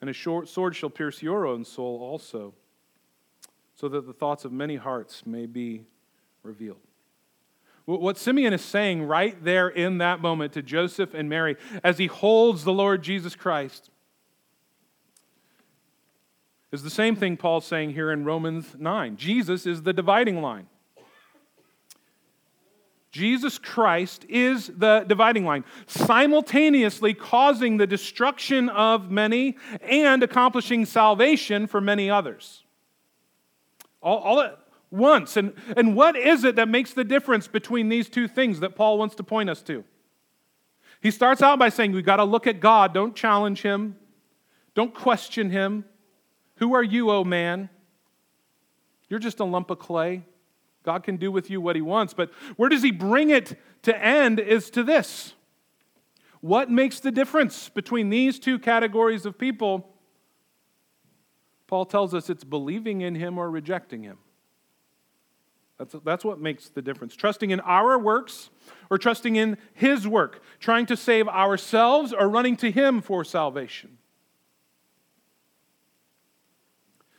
And 0.02 0.10
a 0.10 0.14
short 0.14 0.50
sword 0.50 0.76
shall 0.76 0.90
pierce 0.90 1.22
your 1.22 1.46
own 1.46 1.64
soul 1.64 2.00
also, 2.02 2.54
so 3.76 3.88
that 3.88 4.06
the 4.06 4.14
thoughts 4.14 4.44
of 4.44 4.52
many 4.52 4.76
hearts 4.76 5.26
may 5.26 5.46
be 5.46 5.86
revealed. 6.44 6.80
What 8.00 8.18
Simeon 8.18 8.54
is 8.54 8.62
saying 8.62 9.04
right 9.04 9.42
there 9.44 9.68
in 9.68 9.98
that 9.98 10.22
moment 10.22 10.54
to 10.54 10.62
Joseph 10.62 11.14
and 11.14 11.28
Mary 11.28 11.58
as 11.84 11.98
he 11.98 12.08
holds 12.08 12.64
the 12.64 12.74
Lord 12.74 13.04
Jesus 13.04 13.36
Christ 13.36 13.89
is 16.72 16.84
the 16.84 16.89
same 16.89 17.16
thing 17.16 17.36
Paul's 17.36 17.66
saying 17.66 17.92
here 17.92 18.12
in 18.12 18.24
Romans 18.24 18.76
9. 18.78 19.18
Jesus 19.18 19.66
is 19.66 19.84
the 19.84 19.92
dividing 19.92 20.42
line. 20.42 20.68
Jesus 23.12 23.58
Christ 23.58 24.26
is 24.30 24.68
the 24.68 25.04
dividing 25.06 25.44
line, 25.44 25.66
simultaneously 25.86 27.14
causing 27.14 27.76
the 27.76 27.86
destruction 27.86 28.70
of 28.70 29.12
many 29.12 29.58
and 29.82 30.24
accomplishing 30.24 30.86
salvation 30.86 31.68
for 31.68 31.82
many 31.82 32.10
others. 32.10 32.64
All, 34.02 34.20
all, 34.20 34.56
once. 34.92 35.38
And, 35.38 35.54
and 35.76 35.96
what 35.96 36.16
is 36.16 36.44
it 36.44 36.56
that 36.58 36.68
makes 36.68 36.94
the 36.94 37.04
difference 37.04 37.48
between 37.48 37.89
these 37.89 38.10
two 38.10 38.28
things 38.28 38.60
that 38.60 38.76
Paul 38.76 38.98
wants 38.98 39.16
to 39.16 39.24
point 39.24 39.50
us 39.50 39.62
to? 39.64 39.84
He 41.02 41.10
starts 41.10 41.42
out 41.42 41.58
by 41.58 41.70
saying, 41.70 41.94
We've 41.94 42.06
got 42.06 42.18
to 42.18 42.24
look 42.24 42.46
at 42.46 42.60
God. 42.60 42.94
Don't 42.94 43.16
challenge 43.16 43.62
him, 43.62 43.96
don't 44.76 44.94
question 44.94 45.50
him. 45.50 45.86
Who 46.58 46.76
are 46.76 46.84
you, 46.84 47.10
O 47.10 47.18
oh 47.18 47.24
man? 47.24 47.70
You're 49.10 49.20
just 49.20 49.39
a 49.39 49.46
lump 49.46 49.72
of 49.72 49.80
clay. 49.80 50.24
God 50.84 51.04
can 51.04 51.18
do 51.18 51.32
with 51.32 51.50
you 51.50 51.60
what 51.60 51.76
he 51.76 51.82
wants. 51.82 52.14
But 52.14 52.32
where 52.56 52.70
does 52.70 52.84
he 52.84 52.92
bring 52.92 53.32
it 53.32 53.58
to 53.84 54.04
end 54.04 54.39
is 54.39 54.70
to 54.72 54.84
this. 54.84 55.34
What 56.39 56.70
makes 56.70 57.00
the 57.00 57.12
difference 57.12 57.70
between 57.70 58.10
these 58.10 58.39
two 58.39 58.60
categories 58.60 59.26
of 59.26 59.38
people? 59.38 59.88
Paul 61.68 61.86
tells 61.86 62.14
us 62.14 62.30
it's 62.30 62.44
believing 62.44 63.02
in 63.02 63.16
him 63.16 63.38
or 63.38 63.50
rejecting 63.50 64.04
him. 64.04 64.18
That's, 65.82 65.96
that's 66.04 66.24
what 66.24 66.40
makes 66.40 66.70
the 66.70 66.84
difference. 66.84 67.16
Trusting 67.16 67.50
in 67.50 67.60
our 67.62 67.98
works 67.98 68.52
or 68.92 69.00
trusting 69.00 69.36
in 69.36 69.58
His 69.74 70.08
work, 70.08 70.44
trying 70.60 70.86
to 70.86 70.96
save 70.96 71.28
ourselves 71.28 72.14
or 72.14 72.30
running 72.30 72.56
to 72.58 72.70
Him 72.70 73.02
for 73.02 73.24
salvation. 73.24 73.98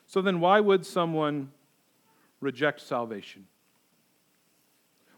So 0.06 0.22
then, 0.22 0.38
why 0.38 0.60
would 0.60 0.86
someone 0.86 1.50
reject 2.40 2.80
salvation? 2.82 3.48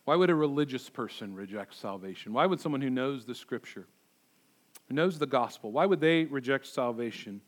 Why 0.07 0.17
would 0.17 0.31
a 0.31 0.35
religious 0.35 0.89
person 0.89 1.35
reject 1.35 1.75
salvation? 1.75 2.33
Why 2.33 2.47
would 2.47 2.61
someone 2.61 2.81
who 2.81 2.89
knows 2.89 3.27
the 3.27 3.35
Scripture, 3.35 3.87
who 4.89 4.95
knows 4.95 5.19
the 5.19 5.27
gospel, 5.27 5.71
why 5.71 5.85
would 5.85 6.01
they 6.01 6.25
reject 6.25 6.67
salvation? 6.67 7.43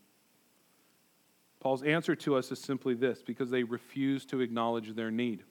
Paul's 1.59 1.83
answer 1.83 2.15
to 2.17 2.37
us 2.37 2.53
is 2.53 2.59
simply 2.59 2.93
this 2.93 3.23
because 3.23 3.49
they 3.49 3.63
refuse 3.63 4.27
to 4.27 4.43
acknowledge 4.43 4.95
their 4.95 5.11
need 5.11 5.43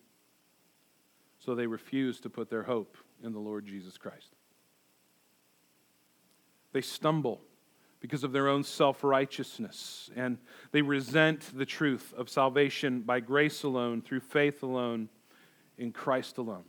so 1.46 1.54
they 1.54 1.68
refuse 1.68 2.20
to 2.22 2.30
put 2.30 2.50
their 2.50 2.64
hope 2.64 2.98
in 3.24 3.32
the 3.32 3.40
Lord 3.40 3.66
Jesus 3.66 3.98
Christ. 3.98 4.36
They 6.74 6.82
stumble 6.82 7.42
because 8.02 8.24
of 8.24 8.32
their 8.32 8.48
own 8.48 8.64
self 8.64 9.04
righteousness, 9.04 10.10
and 10.16 10.38
they 10.72 10.82
resent 10.82 11.56
the 11.56 11.66
truth 11.66 12.14
of 12.18 12.30
salvation 12.30 13.02
by 13.02 13.20
grace 13.20 13.64
alone, 13.64 14.02
through 14.02 14.20
faith 14.20 14.64
alone, 14.64 15.10
in 15.78 15.92
Christ 15.92 16.38
alone. 16.38 16.66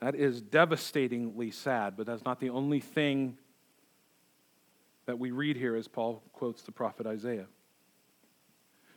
That 0.00 0.14
is 0.14 0.42
devastatingly 0.42 1.50
sad, 1.50 1.96
but 1.96 2.06
that's 2.06 2.24
not 2.24 2.40
the 2.40 2.50
only 2.50 2.80
thing 2.80 3.38
that 5.06 5.18
we 5.18 5.30
read 5.30 5.56
here 5.56 5.76
as 5.76 5.88
Paul 5.88 6.22
quotes 6.32 6.62
the 6.62 6.72
prophet 6.72 7.06
Isaiah. 7.06 7.46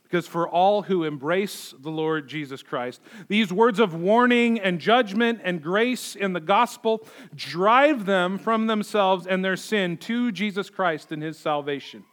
Because 0.07 0.25
for 0.25 0.47
all 0.47 0.83
who 0.83 1.03
embrace 1.03 1.73
the 1.77 1.89
Lord 1.89 2.29
Jesus 2.29 2.63
Christ, 2.63 3.01
these 3.27 3.51
words 3.51 3.77
of 3.77 3.93
warning 3.93 4.57
and 4.57 4.79
judgment 4.79 5.41
and 5.43 5.61
grace 5.61 6.15
in 6.15 6.31
the 6.31 6.39
gospel 6.39 7.05
drive 7.35 8.05
them 8.05 8.37
from 8.37 8.67
themselves 8.67 9.27
and 9.27 9.43
their 9.43 9.57
sin 9.57 9.97
to 9.97 10.31
Jesus 10.31 10.69
Christ 10.69 11.11
and 11.11 11.21
his 11.21 11.37
salvation. 11.37 12.05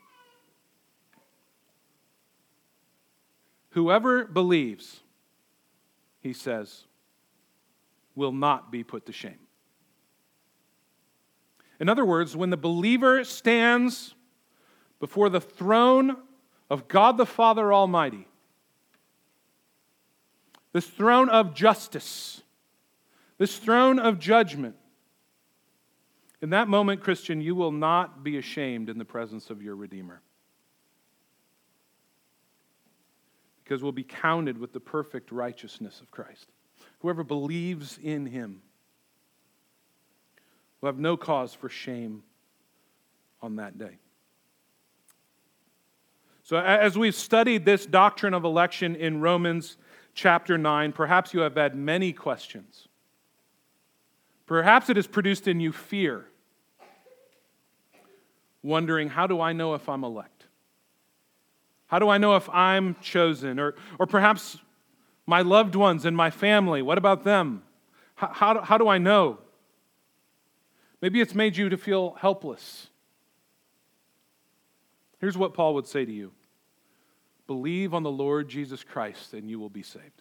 Whoever 3.70 4.24
believes, 4.24 5.01
he 6.20 6.32
says, 6.32 6.84
will 8.16 8.32
not 8.32 8.72
be 8.72 8.82
put 8.82 9.07
to 9.07 9.12
shame. 9.12 9.38
In 11.78 11.88
other 11.88 12.05
words, 12.05 12.36
when 12.36 12.51
the 12.51 12.57
believer 12.57 13.22
stands 13.22 14.16
before 14.99 15.28
the 15.28 15.40
throne 15.40 16.16
of 16.70 16.88
God 16.88 17.16
the 17.16 17.26
Father 17.26 17.72
Almighty, 17.72 18.26
this 20.72 20.86
throne 20.86 21.28
of 21.28 21.54
justice, 21.54 22.42
this 23.38 23.58
throne 23.58 23.98
of 23.98 24.18
judgment. 24.18 24.76
In 26.42 26.50
that 26.50 26.68
moment, 26.68 27.00
Christian, 27.00 27.40
you 27.40 27.54
will 27.54 27.72
not 27.72 28.22
be 28.22 28.36
ashamed 28.36 28.88
in 28.88 28.98
the 28.98 29.04
presence 29.04 29.50
of 29.50 29.62
your 29.62 29.76
Redeemer. 29.76 30.20
Because 33.62 33.82
we'll 33.82 33.92
be 33.92 34.04
counted 34.04 34.58
with 34.58 34.72
the 34.72 34.80
perfect 34.80 35.32
righteousness 35.32 36.00
of 36.00 36.10
Christ. 36.10 36.50
Whoever 36.98 37.24
believes 37.24 37.98
in 38.02 38.26
him 38.26 38.60
will 40.80 40.88
have 40.88 40.98
no 40.98 41.16
cause 41.16 41.54
for 41.54 41.70
shame 41.70 42.22
on 43.40 43.56
that 43.56 43.78
day. 43.78 43.98
So, 46.45 46.59
as 46.59 46.99
we've 46.99 47.14
studied 47.14 47.64
this 47.64 47.86
doctrine 47.86 48.34
of 48.34 48.45
election 48.45 48.97
in 48.97 49.22
Romans 49.22 49.78
chapter 50.12 50.59
9, 50.59 50.92
perhaps 50.92 51.32
you 51.32 51.40
have 51.40 51.57
had 51.57 51.74
many 51.74 52.12
questions. 52.12 52.86
Perhaps 54.45 54.90
it 54.90 54.97
has 54.97 55.07
produced 55.07 55.49
in 55.49 55.59
you 55.59 55.72
fear, 55.72 56.26
wondering, 58.62 59.09
how 59.09 59.26
do 59.26 59.40
I 59.40 59.55
know 59.55 59.72
if 59.72 59.88
I'm 59.88 60.05
elect? 60.05 60.45
How 61.86 61.99
do 61.99 62.11
I 62.11 62.18
know 62.18 62.36
if 62.36 62.47
I'm 62.51 62.97
chosen? 63.01 63.59
Or, 63.59 63.74
or 63.99 64.07
perhaps 64.07 64.59
my 65.26 65.40
loved 65.40 65.74
ones 65.74 66.05
and 66.05 66.14
my 66.14 66.28
family, 66.28 66.82
what 66.82 66.99
about 66.99 67.24
them? 67.24 67.62
How, 68.16 68.28
how, 68.34 68.61
how 68.61 68.76
do 68.76 68.86
I 68.86 68.99
know? 68.99 69.38
Maybe 71.01 71.22
it's 71.22 71.34
made 71.34 71.57
you 71.57 71.70
to 71.70 71.78
feel 71.78 72.18
helpless 72.20 72.88
Here's 75.25 75.39
what 75.39 75.55
Paul 75.55 75.72
would 75.72 75.87
say 75.87 76.05
to 76.05 76.12
you 76.12 76.33
Believe 77.47 77.95
on 77.95 78.03
the 78.03 78.11
Lord 78.11 78.47
Jesus 78.47 78.85
Christ, 78.85 79.33
and 79.33 79.49
you 79.49 79.59
will 79.59 79.70
be 79.70 79.83
saved. 79.83 80.20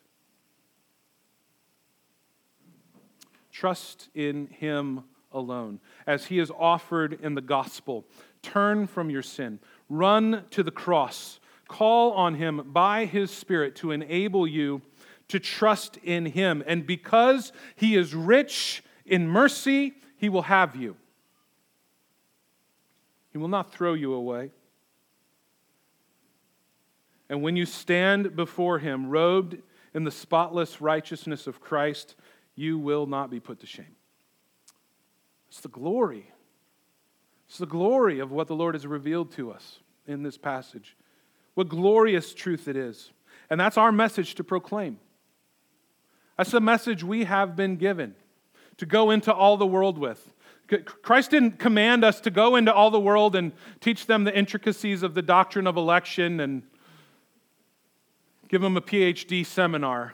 Trust 3.51 4.07
in 4.15 4.47
him 4.47 5.03
alone, 5.33 5.81
as 6.07 6.27
he 6.27 6.39
is 6.39 6.49
offered 6.57 7.19
in 7.21 7.35
the 7.35 7.41
gospel. 7.41 8.05
Turn 8.41 8.87
from 8.87 9.09
your 9.09 9.23
sin, 9.23 9.59
run 9.89 10.45
to 10.51 10.63
the 10.63 10.71
cross, 10.71 11.41
call 11.67 12.13
on 12.13 12.35
him 12.35 12.61
by 12.67 13.03
his 13.03 13.29
Spirit 13.29 13.75
to 13.75 13.91
enable 13.91 14.47
you 14.47 14.81
to 15.27 15.37
trust 15.37 15.97
in 15.97 16.27
him. 16.27 16.63
And 16.65 16.87
because 16.87 17.51
he 17.75 17.97
is 17.97 18.15
rich 18.15 18.81
in 19.05 19.27
mercy, 19.27 19.95
he 20.15 20.29
will 20.29 20.43
have 20.43 20.77
you. 20.77 20.95
He 23.33 23.37
will 23.37 23.49
not 23.49 23.73
throw 23.73 23.95
you 23.95 24.13
away. 24.13 24.51
And 27.33 27.41
when 27.41 27.55
you 27.55 27.65
stand 27.65 28.35
before 28.35 28.77
him, 28.77 29.09
robed 29.09 29.57
in 29.95 30.03
the 30.03 30.11
spotless 30.11 30.81
righteousness 30.81 31.47
of 31.47 31.59
Christ, 31.59 32.13
you 32.53 32.77
will 32.77 33.07
not 33.07 33.31
be 33.31 33.39
put 33.39 33.61
to 33.61 33.65
shame. 33.65 33.95
It's 35.47 35.59
the 35.59 35.67
glory. 35.67 36.31
It's 37.47 37.57
the 37.57 37.65
glory 37.65 38.19
of 38.19 38.31
what 38.31 38.45
the 38.45 38.55
Lord 38.55 38.75
has 38.75 38.85
revealed 38.85 39.31
to 39.31 39.49
us 39.49 39.79
in 40.05 40.21
this 40.21 40.37
passage. 40.37 40.95
What 41.55 41.69
glorious 41.69 42.35
truth 42.35 42.67
it 42.67 42.77
is. 42.77 43.11
And 43.49 43.59
that's 43.59 43.79
our 43.79 43.91
message 43.91 44.35
to 44.35 44.43
proclaim. 44.43 44.99
That's 46.37 46.51
the 46.51 46.61
message 46.61 47.03
we 47.03 47.23
have 47.23 47.55
been 47.55 47.77
given 47.77 48.13
to 48.77 48.85
go 48.85 49.09
into 49.09 49.33
all 49.33 49.57
the 49.57 49.65
world 49.65 49.97
with. 49.97 50.35
Christ 51.01 51.31
didn't 51.31 51.57
command 51.57 52.05
us 52.05 52.21
to 52.21 52.29
go 52.29 52.55
into 52.55 52.71
all 52.71 52.91
the 52.91 52.99
world 52.99 53.35
and 53.35 53.53
teach 53.79 54.05
them 54.05 54.23
the 54.23 54.37
intricacies 54.37 55.01
of 55.01 55.15
the 55.15 55.23
doctrine 55.23 55.65
of 55.65 55.77
election 55.77 56.39
and 56.39 56.61
give 58.53 58.61
them 58.61 58.77
a 58.77 58.81
PhD 58.81 59.43
seminar. 59.43 60.13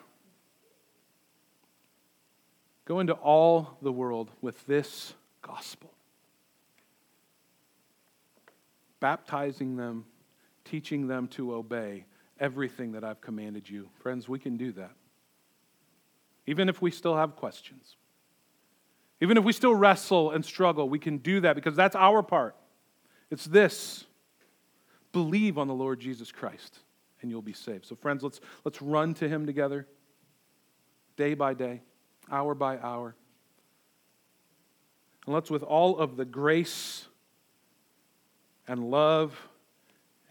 Go 2.86 3.02
into 3.02 3.12
all 3.12 3.78
the 3.82 3.92
world 3.92 4.32
with 4.40 4.66
this 4.66 5.14
gospel, 5.42 5.92
baptizing 9.02 9.76
them, 9.76 10.06
teaching 10.64 11.06
them 11.06 11.28
to 11.28 11.54
obey 11.54 12.06
everything 12.40 12.94
that 12.94 13.04
I've 13.04 13.20
commanded 13.20 13.70
you. 13.70 13.90
Friends, 14.02 14.30
we 14.30 14.40
can 14.40 14.56
do 14.56 14.72
that. 14.72 14.94
Even 16.48 16.70
if 16.70 16.82
we 16.82 16.92
still 16.92 17.18
have 17.18 17.36
questions, 17.36 17.98
even 19.20 19.36
if 19.36 19.44
we 19.44 19.52
still 19.52 19.76
wrestle 19.76 20.32
and 20.32 20.46
struggle, 20.46 20.88
we 20.88 20.98
can 20.98 21.18
do 21.18 21.42
that 21.42 21.58
because 21.58 21.76
that's 21.76 21.98
our 21.98 22.24
part. 22.24 22.56
It's 23.32 23.44
this 23.44 24.06
believe 25.12 25.58
on 25.58 25.68
the 25.68 25.74
Lord 25.74 26.00
Jesus 26.00 26.32
Christ 26.32 26.80
and 27.22 27.30
you'll 27.30 27.42
be 27.42 27.54
saved. 27.54 27.86
So, 27.86 27.96
friends, 27.96 28.24
let's, 28.24 28.40
let's 28.64 28.82
run 28.82 29.14
to 29.16 29.28
him 29.28 29.46
together 29.46 29.88
day 31.18 31.34
by 31.34 31.54
day, 31.54 31.82
hour 32.32 32.56
by 32.56 32.78
hour. 32.78 33.16
And 35.26 35.36
let's, 35.36 35.52
with 35.52 35.64
all 35.64 35.98
of 35.98 36.16
the 36.16 36.26
grace 36.26 37.08
and 38.68 38.90
love 38.90 39.38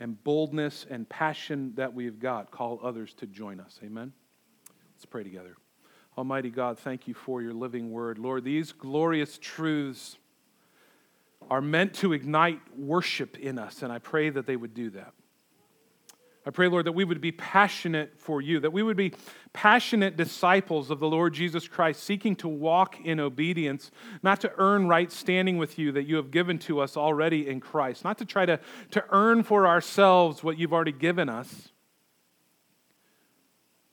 and 0.01 0.23
boldness 0.25 0.87
and 0.89 1.09
passion 1.09 1.73
that 1.77 1.93
we've 1.93 2.19
got, 2.19 2.51
call 2.51 2.81
others 2.83 3.13
to 3.15 3.27
join 3.27 3.61
us. 3.61 3.79
Amen? 3.85 4.13
Let's 4.97 5.07
pray 5.07 5.25
together. 5.25 5.57
Almighty 6.17 6.51
God, 6.51 6.79
thank 6.79 7.07
you 7.07 7.15
for 7.15 7.43
your 7.43 7.53
living 7.53 7.93
word. 7.93 8.19
Lord, 8.19 8.45
these 8.45 8.73
glorious 8.73 9.39
truths 9.39 10.17
are 11.51 11.61
meant 11.61 11.95
to 11.95 12.13
ignite 12.13 12.61
worship 12.77 13.39
in 13.39 13.59
us, 13.59 13.83
and 13.83 13.93
I 13.93 13.99
pray 13.99 14.31
that 14.31 14.47
they 14.47 14.57
would 14.57 14.75
do 14.75 14.91
that. 14.91 15.13
I 16.49 16.51
pray, 16.51 16.67
Lord, 16.67 16.87
that 16.87 16.93
we 16.93 17.05
would 17.05 17.21
be 17.21 17.31
passionate 17.31 18.19
for 18.19 18.41
you, 18.41 18.59
that 18.61 18.73
we 18.73 18.83
would 18.83 18.97
be 18.97 19.13
passionate 19.53 20.17
disciples 20.17 20.91
of 20.91 20.99
the 20.99 21.07
Lord 21.07 21.35
Jesus 21.35 21.69
Christ, 21.69 22.03
seeking 22.03 22.35
to 22.37 22.49
walk 22.49 22.99
in 23.05 23.21
obedience, 23.21 23.91
not 24.23 24.41
to 24.41 24.53
earn 24.57 24.89
right 24.89 25.13
standing 25.13 25.59
with 25.59 25.79
you 25.79 25.93
that 25.93 26.05
you 26.05 26.17
have 26.17 26.31
given 26.31 26.59
to 26.61 26.81
us 26.81 26.97
already 26.97 27.47
in 27.47 27.61
Christ, 27.61 28.03
not 28.03 28.17
to 28.17 28.25
try 28.25 28.47
to, 28.47 28.59
to 28.93 29.05
earn 29.11 29.43
for 29.43 29.67
ourselves 29.67 30.43
what 30.43 30.57
you've 30.57 30.73
already 30.73 30.91
given 30.91 31.29
us, 31.29 31.69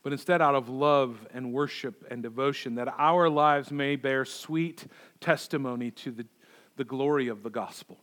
but 0.02 0.14
instead 0.14 0.40
out 0.40 0.54
of 0.54 0.70
love 0.70 1.26
and 1.34 1.52
worship 1.52 2.06
and 2.10 2.22
devotion, 2.22 2.76
that 2.76 2.88
our 2.96 3.28
lives 3.28 3.70
may 3.70 3.96
bear 3.96 4.24
sweet 4.24 4.86
testimony 5.20 5.90
to 5.90 6.10
the, 6.10 6.26
the 6.76 6.84
glory 6.84 7.28
of 7.28 7.42
the 7.42 7.50
gospel, 7.50 7.98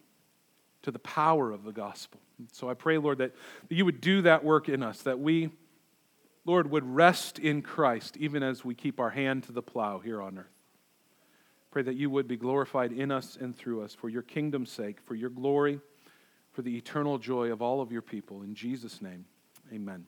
to 0.84 0.91
the 0.91 0.99
power 0.99 1.51
of 1.51 1.63
the 1.63 1.71
gospel. 1.71 2.19
So 2.51 2.69
I 2.69 2.73
pray, 2.73 2.97
Lord, 2.97 3.17
that, 3.19 3.34
that 3.67 3.75
you 3.75 3.86
would 3.86 4.01
do 4.01 4.21
that 4.23 4.43
work 4.43 4.69
in 4.69 4.84
us, 4.84 5.01
that 5.03 5.19
we, 5.19 5.49
Lord, 6.45 6.69
would 6.71 6.86
rest 6.86 7.39
in 7.39 7.61
Christ 7.61 8.17
even 8.17 8.43
as 8.43 8.63
we 8.63 8.75
keep 8.75 8.99
our 8.99 9.09
hand 9.09 9.43
to 9.43 9.51
the 9.51 9.61
plow 9.61 9.99
here 9.99 10.21
on 10.21 10.38
earth. 10.38 10.45
Pray 11.71 11.81
that 11.84 11.95
you 11.95 12.09
would 12.09 12.27
be 12.27 12.38
glorified 12.38 12.91
in 12.91 13.11
us 13.11 13.38
and 13.39 13.57
through 13.57 13.81
us 13.81 13.95
for 13.95 14.07
your 14.07 14.21
kingdom's 14.21 14.71
sake, 14.71 14.99
for 15.01 15.15
your 15.15 15.31
glory, 15.31 15.79
for 16.51 16.61
the 16.61 16.77
eternal 16.77 17.17
joy 17.17 17.51
of 17.51 17.61
all 17.61 17.81
of 17.81 17.91
your 17.91 18.03
people. 18.03 18.43
In 18.43 18.53
Jesus' 18.53 19.01
name, 19.01 19.25
amen. 19.73 20.05